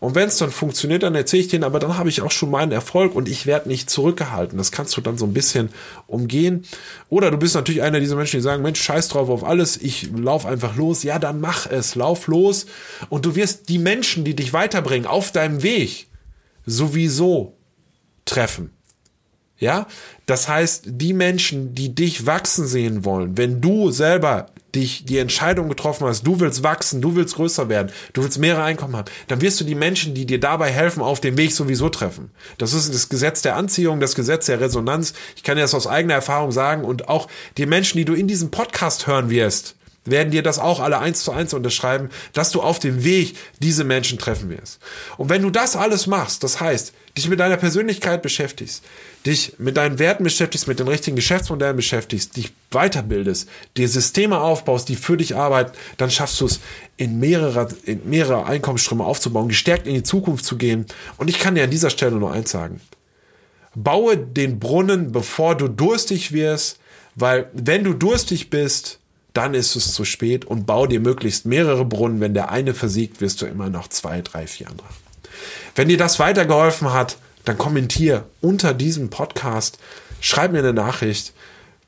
Und 0.00 0.14
wenn 0.14 0.28
es 0.28 0.38
dann 0.38 0.50
funktioniert, 0.50 1.02
dann 1.02 1.14
erzähle 1.14 1.42
ich 1.42 1.48
denen, 1.48 1.62
aber 1.62 1.78
dann 1.78 1.98
habe 1.98 2.08
ich 2.08 2.22
auch 2.22 2.30
schon 2.30 2.50
meinen 2.50 2.72
Erfolg 2.72 3.14
und 3.14 3.28
ich 3.28 3.44
werde 3.44 3.68
nicht 3.68 3.90
zurückgehalten. 3.90 4.56
Das 4.56 4.72
kannst 4.72 4.96
du 4.96 5.02
dann 5.02 5.18
so 5.18 5.26
ein 5.26 5.34
bisschen 5.34 5.68
umgehen. 6.06 6.64
Oder 7.10 7.30
du 7.30 7.36
bist 7.36 7.54
natürlich 7.54 7.82
einer 7.82 8.00
dieser 8.00 8.16
Menschen, 8.16 8.38
die 8.38 8.42
sagen, 8.42 8.62
Mensch, 8.62 8.80
scheiß 8.80 9.08
drauf 9.08 9.28
auf 9.28 9.44
alles, 9.44 9.76
ich 9.76 10.10
lauf 10.10 10.46
einfach 10.46 10.74
los. 10.76 11.02
Ja, 11.02 11.18
dann 11.18 11.40
mach 11.40 11.66
es, 11.66 11.96
lauf 11.96 12.28
los. 12.28 12.64
Und 13.10 13.26
du 13.26 13.36
wirst 13.36 13.68
die 13.68 13.78
Menschen, 13.78 14.24
die 14.24 14.34
dich 14.34 14.54
weiterbringen, 14.54 15.06
auf 15.06 15.32
deinem 15.32 15.62
Weg 15.62 16.06
sowieso 16.64 17.58
treffen. 18.24 18.72
Ja, 19.58 19.86
das 20.24 20.48
heißt, 20.48 20.84
die 20.86 21.12
Menschen, 21.12 21.74
die 21.74 21.94
dich 21.94 22.24
wachsen 22.24 22.66
sehen 22.66 23.04
wollen, 23.04 23.36
wenn 23.36 23.60
du 23.60 23.90
selber 23.90 24.46
dich 24.74 25.04
die 25.04 25.18
Entscheidung 25.18 25.68
getroffen 25.68 26.06
hast, 26.06 26.26
du 26.26 26.40
willst 26.40 26.62
wachsen, 26.62 27.00
du 27.00 27.16
willst 27.16 27.36
größer 27.36 27.68
werden, 27.68 27.90
du 28.12 28.22
willst 28.22 28.38
mehrere 28.38 28.62
Einkommen 28.62 28.96
haben, 28.96 29.10
dann 29.28 29.40
wirst 29.40 29.60
du 29.60 29.64
die 29.64 29.74
Menschen, 29.74 30.14
die 30.14 30.26
dir 30.26 30.40
dabei 30.40 30.70
helfen, 30.70 31.02
auf 31.02 31.20
dem 31.20 31.36
Weg 31.36 31.52
sowieso 31.52 31.88
treffen. 31.88 32.30
Das 32.58 32.72
ist 32.72 32.92
das 32.92 33.08
Gesetz 33.08 33.42
der 33.42 33.56
Anziehung, 33.56 34.00
das 34.00 34.14
Gesetz 34.14 34.46
der 34.46 34.60
Resonanz. 34.60 35.14
Ich 35.36 35.42
kann 35.42 35.56
dir 35.56 35.62
das 35.62 35.74
aus 35.74 35.86
eigener 35.86 36.14
Erfahrung 36.14 36.52
sagen 36.52 36.84
und 36.84 37.08
auch 37.08 37.28
die 37.56 37.66
Menschen, 37.66 37.98
die 37.98 38.04
du 38.04 38.14
in 38.14 38.28
diesem 38.28 38.50
Podcast 38.50 39.06
hören 39.06 39.30
wirst, 39.30 39.76
werden 40.04 40.30
dir 40.30 40.42
das 40.42 40.58
auch 40.58 40.80
alle 40.80 40.98
eins 40.98 41.24
zu 41.24 41.32
eins 41.32 41.52
unterschreiben, 41.52 42.08
dass 42.32 42.50
du 42.50 42.62
auf 42.62 42.78
dem 42.78 43.04
Weg 43.04 43.36
diese 43.58 43.84
Menschen 43.84 44.18
treffen 44.18 44.48
wirst. 44.50 44.78
Und 45.18 45.28
wenn 45.28 45.42
du 45.42 45.50
das 45.50 45.76
alles 45.76 46.06
machst, 46.06 46.42
das 46.42 46.60
heißt, 46.60 46.92
dich 47.16 47.28
mit 47.28 47.40
deiner 47.40 47.56
Persönlichkeit 47.56 48.22
beschäftigst, 48.22 48.82
dich 49.26 49.54
mit 49.58 49.76
deinen 49.76 49.98
Werten 49.98 50.24
beschäftigst, 50.24 50.68
mit 50.68 50.78
den 50.78 50.88
richtigen 50.88 51.16
Geschäftsmodellen 51.16 51.76
beschäftigst, 51.76 52.36
dich 52.36 52.52
weiterbildest, 52.70 53.48
dir 53.76 53.88
Systeme 53.88 54.38
aufbaust, 54.38 54.88
die 54.88 54.96
für 54.96 55.16
dich 55.16 55.36
arbeiten, 55.36 55.72
dann 55.98 56.10
schaffst 56.10 56.40
du 56.40 56.46
es, 56.46 56.60
in 56.96 57.18
mehrere, 57.18 57.68
in 57.84 58.08
mehrere 58.08 58.46
Einkommensströme 58.46 59.04
aufzubauen, 59.04 59.48
gestärkt 59.48 59.86
in 59.86 59.94
die 59.94 60.02
Zukunft 60.02 60.44
zu 60.44 60.56
gehen. 60.56 60.86
Und 61.16 61.28
ich 61.28 61.38
kann 61.38 61.54
dir 61.54 61.64
an 61.64 61.70
dieser 61.70 61.90
Stelle 61.90 62.16
nur 62.16 62.32
eins 62.32 62.50
sagen. 62.50 62.80
Baue 63.74 64.16
den 64.16 64.58
Brunnen, 64.58 65.12
bevor 65.12 65.56
du 65.56 65.68
durstig 65.68 66.32
wirst, 66.32 66.78
weil 67.14 67.50
wenn 67.52 67.84
du 67.84 67.92
durstig 67.92 68.50
bist, 68.50 68.99
dann 69.32 69.54
ist 69.54 69.76
es 69.76 69.94
zu 69.94 70.04
spät 70.04 70.44
und 70.44 70.66
bau 70.66 70.86
dir 70.86 71.00
möglichst 71.00 71.46
mehrere 71.46 71.84
Brunnen. 71.84 72.20
Wenn 72.20 72.34
der 72.34 72.50
eine 72.50 72.74
versiegt, 72.74 73.20
wirst 73.20 73.42
du 73.42 73.46
immer 73.46 73.68
noch 73.70 73.88
zwei, 73.88 74.22
drei, 74.22 74.46
vier 74.46 74.68
andere. 74.68 74.88
Wenn 75.74 75.88
dir 75.88 75.98
das 75.98 76.18
weitergeholfen 76.18 76.92
hat, 76.92 77.16
dann 77.44 77.58
kommentier 77.58 78.24
unter 78.40 78.74
diesem 78.74 79.10
Podcast, 79.10 79.78
schreib 80.20 80.52
mir 80.52 80.58
eine 80.58 80.72
Nachricht, 80.72 81.32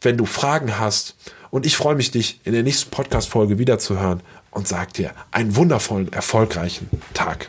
wenn 0.00 0.16
du 0.16 0.24
Fragen 0.24 0.78
hast. 0.78 1.16
Und 1.50 1.66
ich 1.66 1.76
freue 1.76 1.94
mich, 1.94 2.10
dich 2.10 2.40
in 2.44 2.52
der 2.52 2.62
nächsten 2.62 2.90
Podcast-Folge 2.90 3.58
wiederzuhören 3.58 4.20
und 4.50 4.68
sag 4.68 4.94
dir 4.94 5.12
einen 5.30 5.56
wundervollen, 5.56 6.12
erfolgreichen 6.12 6.88
Tag. 7.12 7.48